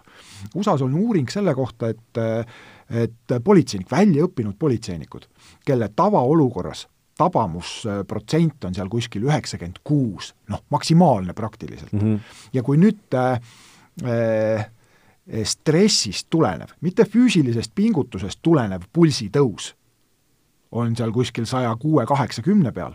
[0.56, 2.46] USA-s on uuring selle kohta, et äh,
[2.90, 5.26] et politseinik, väljaõppinud politseinikud,
[5.66, 12.04] kelle tavaolukorras tabamusprotsent on seal kuskil üheksakümmend kuus, noh, maksimaalne praktiliselt mm.
[12.04, 12.50] Mm -hmm.
[12.54, 13.42] ja kui nüüd äh,
[14.06, 14.70] äh,
[15.44, 19.74] stressist tulenev, mitte füüsilisest pingutusest tulenev pulsitõus
[20.72, 22.94] on seal kuskil saja kuue, kaheksakümne peal,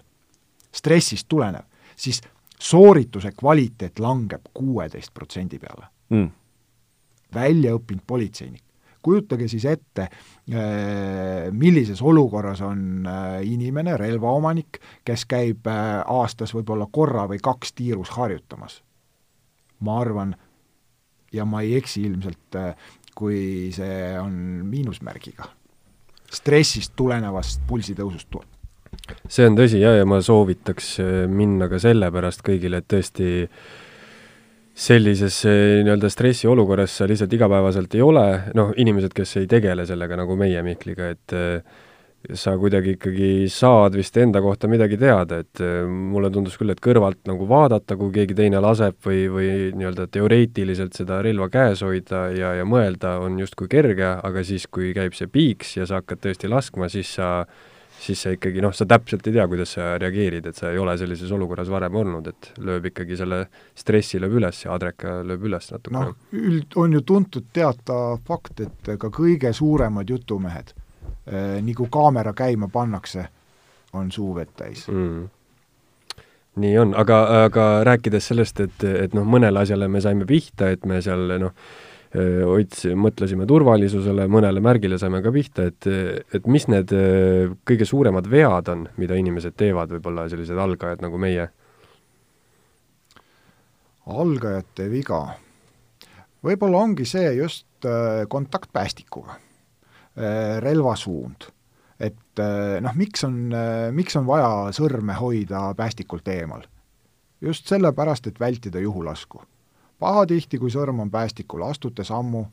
[0.72, 1.64] stressist tulenev,
[1.96, 2.22] siis
[2.58, 6.30] soorituse kvaliteet langeb kuueteist protsendi peale Mm.
[7.34, 8.62] väljaõppinud politseinik.
[9.02, 10.08] Kujutage siis ette,
[11.52, 18.14] millises olukorras on äh, inimene, relvaomanik, kes käib äh, aastas võib-olla korra või kaks tiirus
[18.16, 18.82] harjutamas.
[19.82, 20.36] ma arvan,
[21.32, 22.74] ja ma ei eksi ilmselt, äh,
[23.14, 24.32] kui see on
[24.68, 25.50] miinusmärgiga.
[26.32, 28.44] stressist tulenevast pulsitõusust tu-,
[29.28, 33.48] see on tõsi jah, ja ma soovitaks äh, minna ka sellepärast kõigile, et tõesti
[34.74, 40.16] sellises äh, nii-öelda stressiolukorras sa lihtsalt igapäevaselt ei ole, noh, inimesed, kes ei tegele sellega
[40.22, 41.82] nagu meie Mihkliga, et äh,
[42.38, 46.80] sa kuidagi ikkagi saad vist enda kohta midagi teada, et äh, mulle tundus küll, et
[46.82, 52.28] kõrvalt nagu vaadata, kui keegi teine laseb või, või nii-öelda teoreetiliselt seda relva käes hoida
[52.36, 56.22] ja, ja mõelda, on justkui kerge, aga siis, kui käib see piiks ja sa hakkad
[56.24, 57.42] tõesti laskma, siis sa
[58.02, 60.94] siis sa ikkagi noh, sa täpselt ei tea, kuidas sa reageerid, et sa ei ole
[60.98, 63.44] sellises olukorras varem olnud, et lööb ikkagi selle
[63.78, 68.64] stressi lööb üles ja adreka lööb üles natukene noh, üld, on ju tuntud teada fakt,
[68.64, 70.74] et ka kõige suuremad jutumehed,
[71.62, 73.28] nii kui kaamera käima pannakse,
[73.94, 75.22] on suu vett täis mm.
[76.64, 80.86] nii on, aga, aga rääkides sellest, et, et noh, mõnele asjale me saime pihta, et
[80.88, 81.54] me seal noh,
[82.12, 85.88] ots-, mõtlesime turvalisusele, mõnele märgile saime ka pihta, et,
[86.34, 86.92] et mis need
[87.68, 91.48] kõige suuremad vead on, mida inimesed teevad, võib-olla sellised algajad nagu meie?
[94.02, 95.20] algajate viga,
[96.42, 97.86] võib-olla ongi see just
[98.28, 99.36] kontakt päästikuga,
[100.64, 101.46] relvasuund.
[102.02, 102.42] et
[102.82, 103.36] noh, miks on,
[103.94, 106.66] miks on vaja sõrme hoida päästikult eemal?
[107.42, 109.42] just sellepärast, et vältida juhulasku.
[110.02, 112.46] Pahatihti, kui sõrm on päästikul, astute sammu,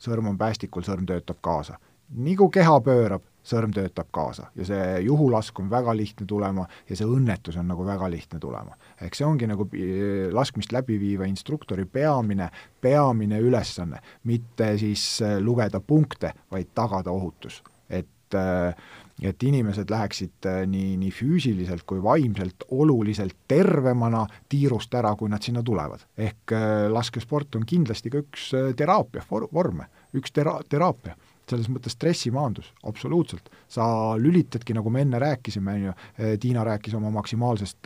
[0.00, 1.78] sõrm on päästikul, sõrm töötab kaasa.
[2.14, 6.96] nii kui keha pöörab, sõrm töötab kaasa ja see juhulask on väga lihtne tulema ja
[6.96, 8.76] see õnnetus on nagu väga lihtne tulema.
[9.00, 12.50] ehk see ongi nagu pi- laskmist läbi viiva instruktori peamine,
[12.80, 17.62] peamine ülesanne, mitte siis äh, lugeda punkte, vaid tagada ohutus.
[17.88, 18.74] et äh,
[19.22, 25.42] et inimesed läheksid äh, nii, nii füüsiliselt kui vaimselt oluliselt tervemana tiirust ära, kui nad
[25.42, 26.06] sinna tulevad.
[26.18, 31.68] ehk äh, laskesport on kindlasti ka üks äh, teraapia for-, vorme, üks tera-, teraapia selles
[31.68, 33.50] mõttes stressimaandus, absoluutselt.
[33.68, 33.84] sa
[34.16, 35.92] lülitadki, nagu me enne rääkisime, on ju,
[36.40, 37.84] Tiina rääkis oma maksimaalsest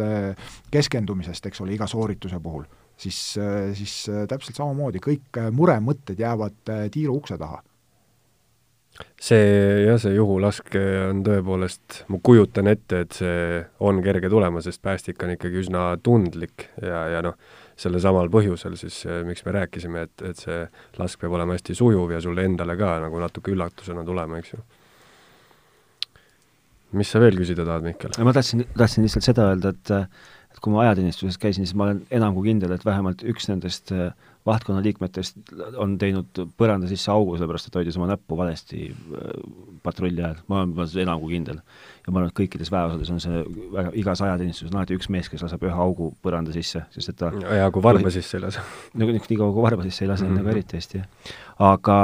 [0.70, 3.18] keskendumisest, eks ole, iga soorituse puhul, siis,
[3.74, 3.96] siis
[4.30, 7.58] täpselt samamoodi, kõik muremõtted jäävad tiiru ukse taha
[9.20, 14.82] see jah, see juhulask on tõepoolest, ma kujutan ette, et see on kerge tulema, sest
[14.84, 17.38] päästik on ikkagi üsna tundlik ja, ja noh,
[17.78, 20.64] selle samal põhjusel siis, miks me rääkisime, et, et see
[20.98, 24.62] lask peab olema hästi sujuv ja sulle endale ka nagu natuke üllatusena tulema, eks ju.
[26.98, 28.18] mis sa veel küsida tahad, Mihkel?
[28.24, 29.94] ma tahtsin, tahtsin lihtsalt seda öelda, et
[30.52, 33.92] et kui ma ajateenistuses käisin, siis ma olen enam kui kindel, et vähemalt üks nendest
[33.94, 34.10] äh,
[34.48, 39.32] vahtkonna liikmetest on teinud põranda sisse augu, sellepärast et hoidis oma näppu valesti äh,
[39.84, 41.60] patrulli ajal, ma olen, enam kui kindel.
[42.06, 43.42] ja ma arvan, et kõikides väeosades on see
[43.74, 47.20] väga, igas ajateenistuses on alati üks mees, kes laseb ühe augu põranda sisse, sest et
[47.20, 48.64] ta ja kui varba sisse ei lase.
[48.94, 50.42] no nii kaua, kui varba sisse ei lase mm, -hmm.
[50.42, 51.34] nagu eriti hästi, jah.
[51.72, 51.98] aga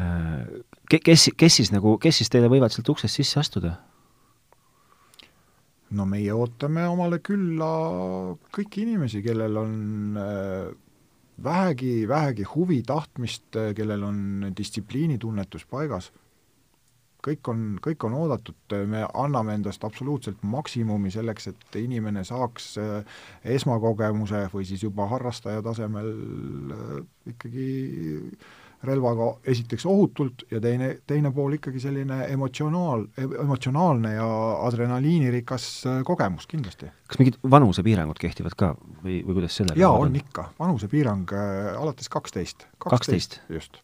[0.00, 0.64] äh,
[0.98, 3.76] kes, kes siis nagu, kes siis teile võivad sealt uksest sisse astuda?
[5.96, 7.70] No meie ootame omale külla
[8.54, 9.74] kõiki inimesi, kellel on
[10.20, 10.70] äh,
[11.44, 16.10] vähegi, vähegi huvi, tahtmist, kellel on distsipliinitunnetus paigas,
[17.24, 23.20] kõik on, kõik on oodatud, me anname endast absoluutselt maksimumi selleks, et inimene saaks äh,
[23.56, 26.96] esmakogemuse või siis juba harrastaja tasemel äh,
[27.34, 27.70] ikkagi
[28.86, 33.04] relvaga esiteks ohutult ja teine, teine pool ikkagi selline emotsionaal,
[33.42, 34.28] emotsionaalne ja
[34.66, 36.88] adrenaliinirikas äh, kogemus kindlasti.
[37.08, 38.72] kas mingid vanusepiirangud kehtivad ka
[39.02, 42.66] või, või kuidas sellega jaa, on ikka, vanusepiirang äh, alates kaksteist.
[42.80, 43.40] kaksteist?
[43.52, 43.82] just.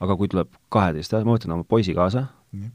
[0.00, 2.28] aga kui tuleb kaheteist, ma võtan oma poisi kaasa,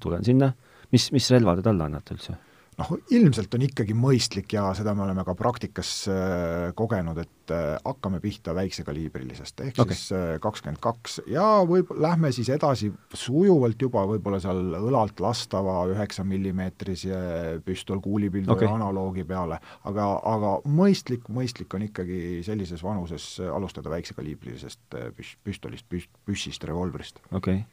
[0.04, 0.52] tulen sinna,
[0.92, 2.36] mis, mis relva te talle annate üldse?
[2.80, 7.76] Noh, ilmselt on ikkagi mõistlik ja seda me oleme ka praktikas äh, kogenud, et äh,
[7.84, 9.98] hakkame pihta väiksekaliibrilisest, ehk okay.
[9.98, 15.82] siis äh, kakskümmend kaks ja võib, lähme siis edasi sujuvalt juba võib-olla seal õlalt lastava
[15.92, 17.24] üheksa millimeetrise
[17.66, 18.70] püstol kuulipildu okay.
[18.70, 19.60] analoogi peale,
[19.90, 27.22] aga, aga mõistlik, mõistlik on ikkagi sellises vanuses alustada väiksekaliibrilisest püs-, püstolist, püs-, püssist, revolvrist.
[27.32, 27.68] okei okay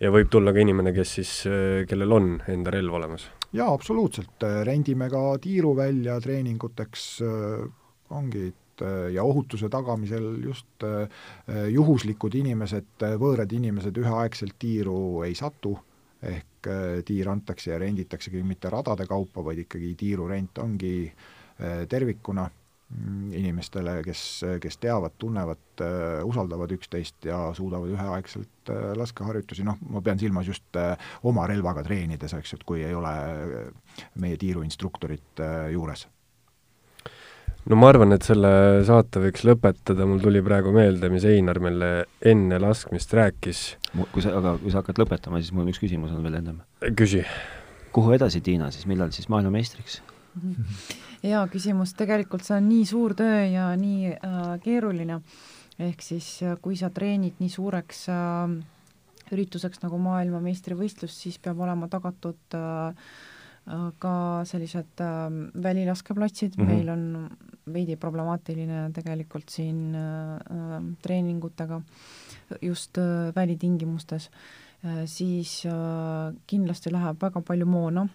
[0.00, 1.30] ja võib tulla ka inimene, kes siis,
[1.90, 3.26] kellel on enda relv olemas?
[3.52, 7.06] Jaa, absoluutselt, rendime ka tiiru välja treeninguteks,
[8.16, 8.52] ongi,
[9.12, 10.86] ja ohutuse tagamisel just
[11.68, 15.74] juhuslikud inimesed, võõrad inimesed üheaegselt tiiru ei satu,
[16.22, 16.70] ehk
[17.04, 20.94] tiir antakse ja renditaksegi mitte radade kaupa, vaid ikkagi tiirurent ongi
[21.88, 22.48] tervikuna
[23.32, 24.22] inimestele, kes,
[24.60, 30.48] kes teavad, tunnevad, äh, usaldavad üksteist ja suudavad üheaegselt äh, laskeharjutusi, noh, ma pean silmas
[30.50, 33.12] just äh, oma relvaga treenides, eks ju, et kui ei ole
[34.18, 36.08] meie tiiruinstruktorit juures
[37.70, 38.50] no ma arvan, et selle
[38.88, 41.90] saate võiks lõpetada, mul tuli praegu meelde, mis Einar meile
[42.26, 43.60] enne laskmist rääkis.
[44.10, 46.58] kui sa, aga kui sa hakkad lõpetama, siis mul üks küsimus on veel ennem.
[46.98, 47.22] küsi.
[47.94, 50.00] kuhu edasi, Tiina, siis millal siis maailmameistriks
[51.22, 55.20] hea küsimus, tegelikult see on nii suur töö ja nii äh, keeruline,
[55.80, 58.54] ehk siis äh, kui sa treenid nii suureks äh,
[59.34, 62.88] ürituseks nagu maailmameistrivõistlus, siis peab olema tagatud äh,
[63.70, 64.14] äh ka
[64.48, 65.28] sellised äh,
[65.62, 66.56] välilaskeplatsid.
[66.56, 66.74] Mm, -hmm.
[66.74, 67.30] meil on
[67.72, 71.82] veidi problemaatiline tegelikult siin äh, äh, treeningutega
[72.62, 74.30] just äh, välitingimustes.
[74.84, 78.08] Äh,, siis äh, kindlasti läheb väga palju moona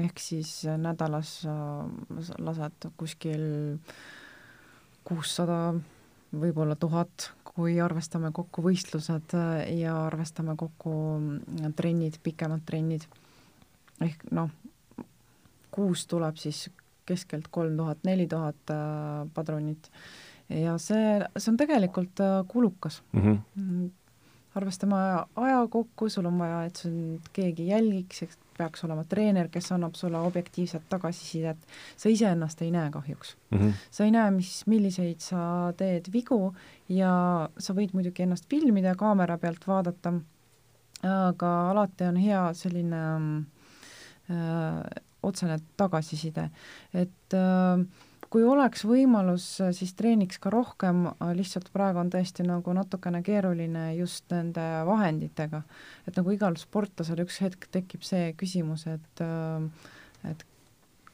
[0.00, 1.40] ehk siis nädalas
[2.38, 3.44] lased kuskil
[5.06, 5.74] kuussada,
[6.36, 9.34] võib-olla tuhat, kui arvestame kokku võistlused
[9.74, 10.92] ja arvestame kokku
[11.76, 13.06] trennid, pikemad trennid.
[14.00, 14.50] ehk noh,
[15.70, 16.68] kuus tuleb siis
[17.06, 19.90] keskelt kolm tuhat, neli tuhat äh, padrunit
[20.50, 23.28] ja see, see on tegelikult äh, kulukas mhm.
[23.28, 23.40] mm.
[23.56, 23.90] -hmm.
[24.54, 24.96] arvestame
[25.36, 29.96] aja kokku, sul on vaja, et sind keegi jälgiks, eks peaks olema treener, kes annab
[29.98, 33.58] sulle objektiivset tagasisidet, sa iseennast ei näe kahjuks mm.
[33.58, 33.86] -hmm.
[33.90, 36.54] sa ei näe, mis, milliseid sa teed vigu
[36.88, 37.14] ja
[37.58, 40.12] sa võid muidugi ennast filmida, kaamera pealt vaadata,
[41.02, 43.02] aga alati on hea selline
[44.30, 46.50] äh, otsene tagasiside,
[46.94, 47.86] et äh,
[48.30, 54.30] kui oleks võimalus, siis treeniks ka rohkem, lihtsalt praegu on tõesti nagu natukene keeruline just
[54.30, 55.62] nende vahenditega.
[56.06, 59.24] et nagu igal sportlasel üks hetk tekib see küsimus, et
[60.30, 60.44] et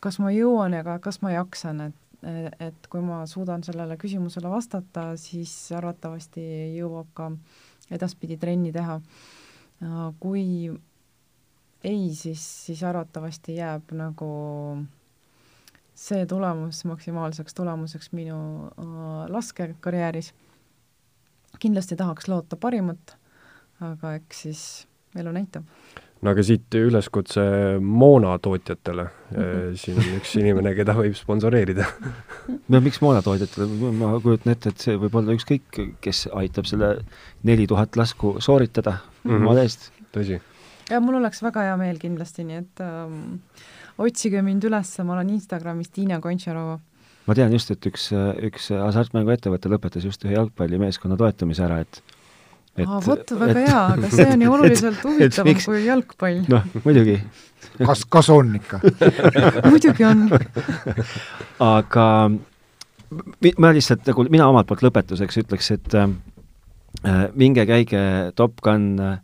[0.01, 2.03] kas ma jõuan ja ka kas ma jaksan, et
[2.61, 6.43] et kui ma suudan sellele küsimusele vastata, siis arvatavasti
[6.77, 7.31] jõuab ka
[7.93, 9.01] edaspidi trenni teha.
[10.21, 10.73] kui
[11.85, 14.31] ei, siis, siis arvatavasti jääb nagu
[15.97, 20.34] see tulemus maksimaalseks tulemuseks minu äh, laskekarjääris.
[21.59, 23.16] kindlasti tahaks loota parimat,
[23.80, 24.64] aga eks siis
[25.16, 25.64] elu näitab.
[26.22, 27.40] no aga siit üleskutse
[27.80, 29.36] moonatootjatele mm.
[29.36, 29.76] -hmm.
[29.80, 31.86] siin on üks inimene, keda võib sponsoreerida
[32.72, 36.99] no miks moonatootjatele, ma kujutan ette, et see võib olla ükskõik, kes aitab selle
[37.42, 39.49] neli tuhat lasku sooritada mm -hmm.
[39.49, 39.90] maade eest.
[40.12, 40.40] tõsi.
[40.91, 43.39] Ja mul oleks väga hea meel kindlasti, nii et ähm,
[43.99, 46.78] otsige mind üles, ma olen Instagramis Tiina Kontšarova
[47.26, 48.11] ma tean just, et üks,
[48.49, 52.03] üks hasartmänguettevõte lõpetas just ühe jalgpallimeeskonna toetamise ära, et
[52.76, 55.68] et aa, vot, väga hea, aga see on ju oluliselt huvitavam miks...
[55.68, 56.43] kui jalgpall.
[56.53, 57.16] noh, muidugi.
[57.80, 58.82] kas, kas on ikka
[59.72, 60.26] muidugi on
[61.64, 62.07] aga
[63.62, 66.11] ma lihtsalt nagu, mina omalt poolt lõpetuseks ütleks, et äh,
[67.39, 68.03] minge käige
[68.39, 69.16] Top Gun äh,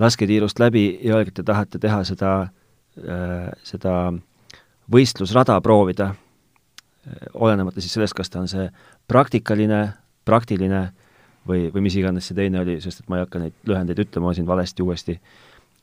[0.00, 3.94] lasketiirust läbi ja öelge, et te tahate teha seda äh,, seda
[4.90, 6.14] võistlusrada proovida
[7.34, 8.66] olenemata siis sellest, kas ta on see
[9.08, 9.80] praktikaline,
[10.28, 10.82] praktiline
[11.48, 14.34] või, või mis iganes see teine oli, sest et ma ei hakka neid lühendeid ütlema
[14.36, 15.16] siin valesti uuesti,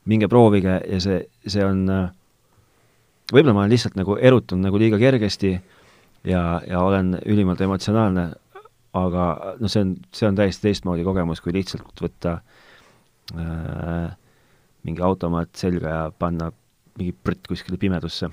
[0.08, 1.82] minge proovige ja see, see on,
[3.32, 5.56] võib-olla ma olen lihtsalt nagu erutunud nagu liiga kergesti
[6.24, 8.28] ja, ja olen ülimalt emotsionaalne,
[8.98, 9.26] aga
[9.58, 12.57] noh, see on, see on täiesti teistmoodi kogemus, kui lihtsalt võtta äh,
[13.34, 16.52] mingi automaat selga ja panna
[16.98, 18.30] mingi prõtt kuskile pimedusse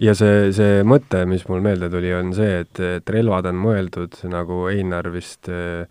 [0.00, 4.16] ja see, see mõte, mis mul meelde tuli, on see, et, et relvad on mõeldud,
[4.32, 5.88] nagu Einar vist äh,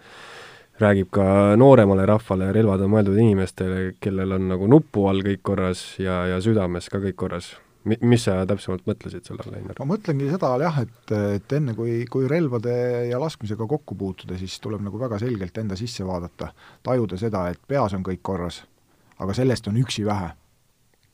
[0.82, 1.26] räägib ka
[1.60, 6.42] nooremale rahvale, relvad on mõeldud inimestele, kellel on nagu nupu all kõik korras ja, ja
[6.42, 7.54] südames ka kõik korras.
[7.84, 9.80] Mi-, mis sa täpsemalt mõtlesid selle all, Einar?
[9.82, 12.76] ma mõtlengi seda jah, et, et enne, kui, kui relvade
[13.10, 16.52] ja laskmisega kokku puutuda, siis tuleb nagu väga selgelt enda sisse vaadata,
[16.86, 18.62] tajuda seda, et peas on kõik korras,
[19.22, 20.30] aga sellest on üksi vähe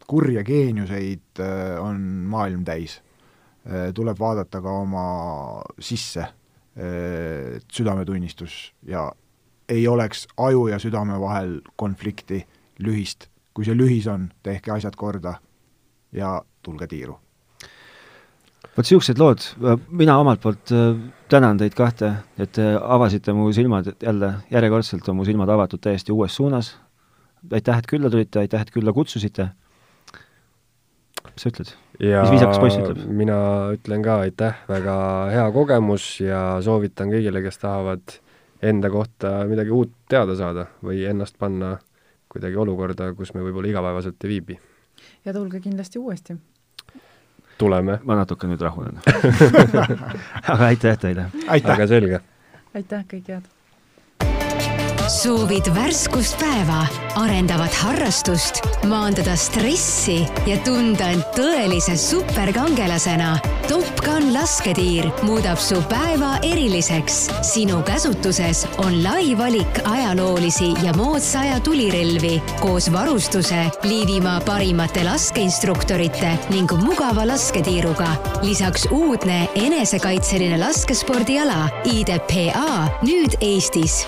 [0.08, 2.02] kurje geeniuseid äh, on
[2.32, 3.02] maailm täis.
[3.68, 5.08] Äh, tuleb vaadata ka oma
[5.80, 9.12] sisse, äh, südametunnistus ja
[9.70, 12.46] ei oleks aju ja südame vahel konflikti
[12.80, 13.28] lühist.
[13.58, 15.32] kui see lühis on, tehke asjad korda
[16.14, 17.18] ja tulge tiiru.
[18.78, 19.44] vot niisugused lood,
[19.90, 20.74] mina omalt poolt
[21.32, 26.14] tänan teid kahte, et te avasite mu silmad jälle, järjekordselt on mu silmad avatud täiesti
[26.14, 26.76] uues suunas,
[27.52, 29.50] aitäh, et külla tulite, aitäh, et külla kutsusite
[31.38, 31.74] mis sa ütled?
[32.00, 33.04] mis viisakas poiss ütleb?
[33.20, 33.38] mina
[33.76, 34.96] ütlen ka aitäh, väga
[35.34, 38.18] hea kogemus ja soovitan kõigile, kes tahavad
[38.66, 41.78] enda kohta midagi uut teada saada või ennast panna
[42.32, 44.60] kuidagi olukorda, kus me võib-olla igapäevaselt ei viibi.
[45.26, 46.38] ja tulge kindlasti uuesti.
[47.58, 48.00] Tuleme.
[48.04, 48.98] ma natuke nüüd rahunen
[50.54, 51.30] aga aitäh teile!
[51.48, 52.24] väga selge!
[52.76, 53.57] aitäh, kõike head!
[55.08, 56.82] Soovid värskust päeva,
[57.16, 63.38] arendavat harrastust, maandada stressi ja tunda end tõelise superkangelasena?
[63.68, 67.30] Top Gun lasketiir muudab su päeva eriliseks.
[67.42, 76.38] sinu käsutuses on lai valik ajaloolisi ja moodsa aja tulirelvi koos varustuse, Liivimaa parimate laskeinstruktorite
[76.50, 78.10] ning mugava lasketiiruga.
[78.42, 84.06] lisaks uudne enesekaitseline laskespordiala IDPA nüüd Eestis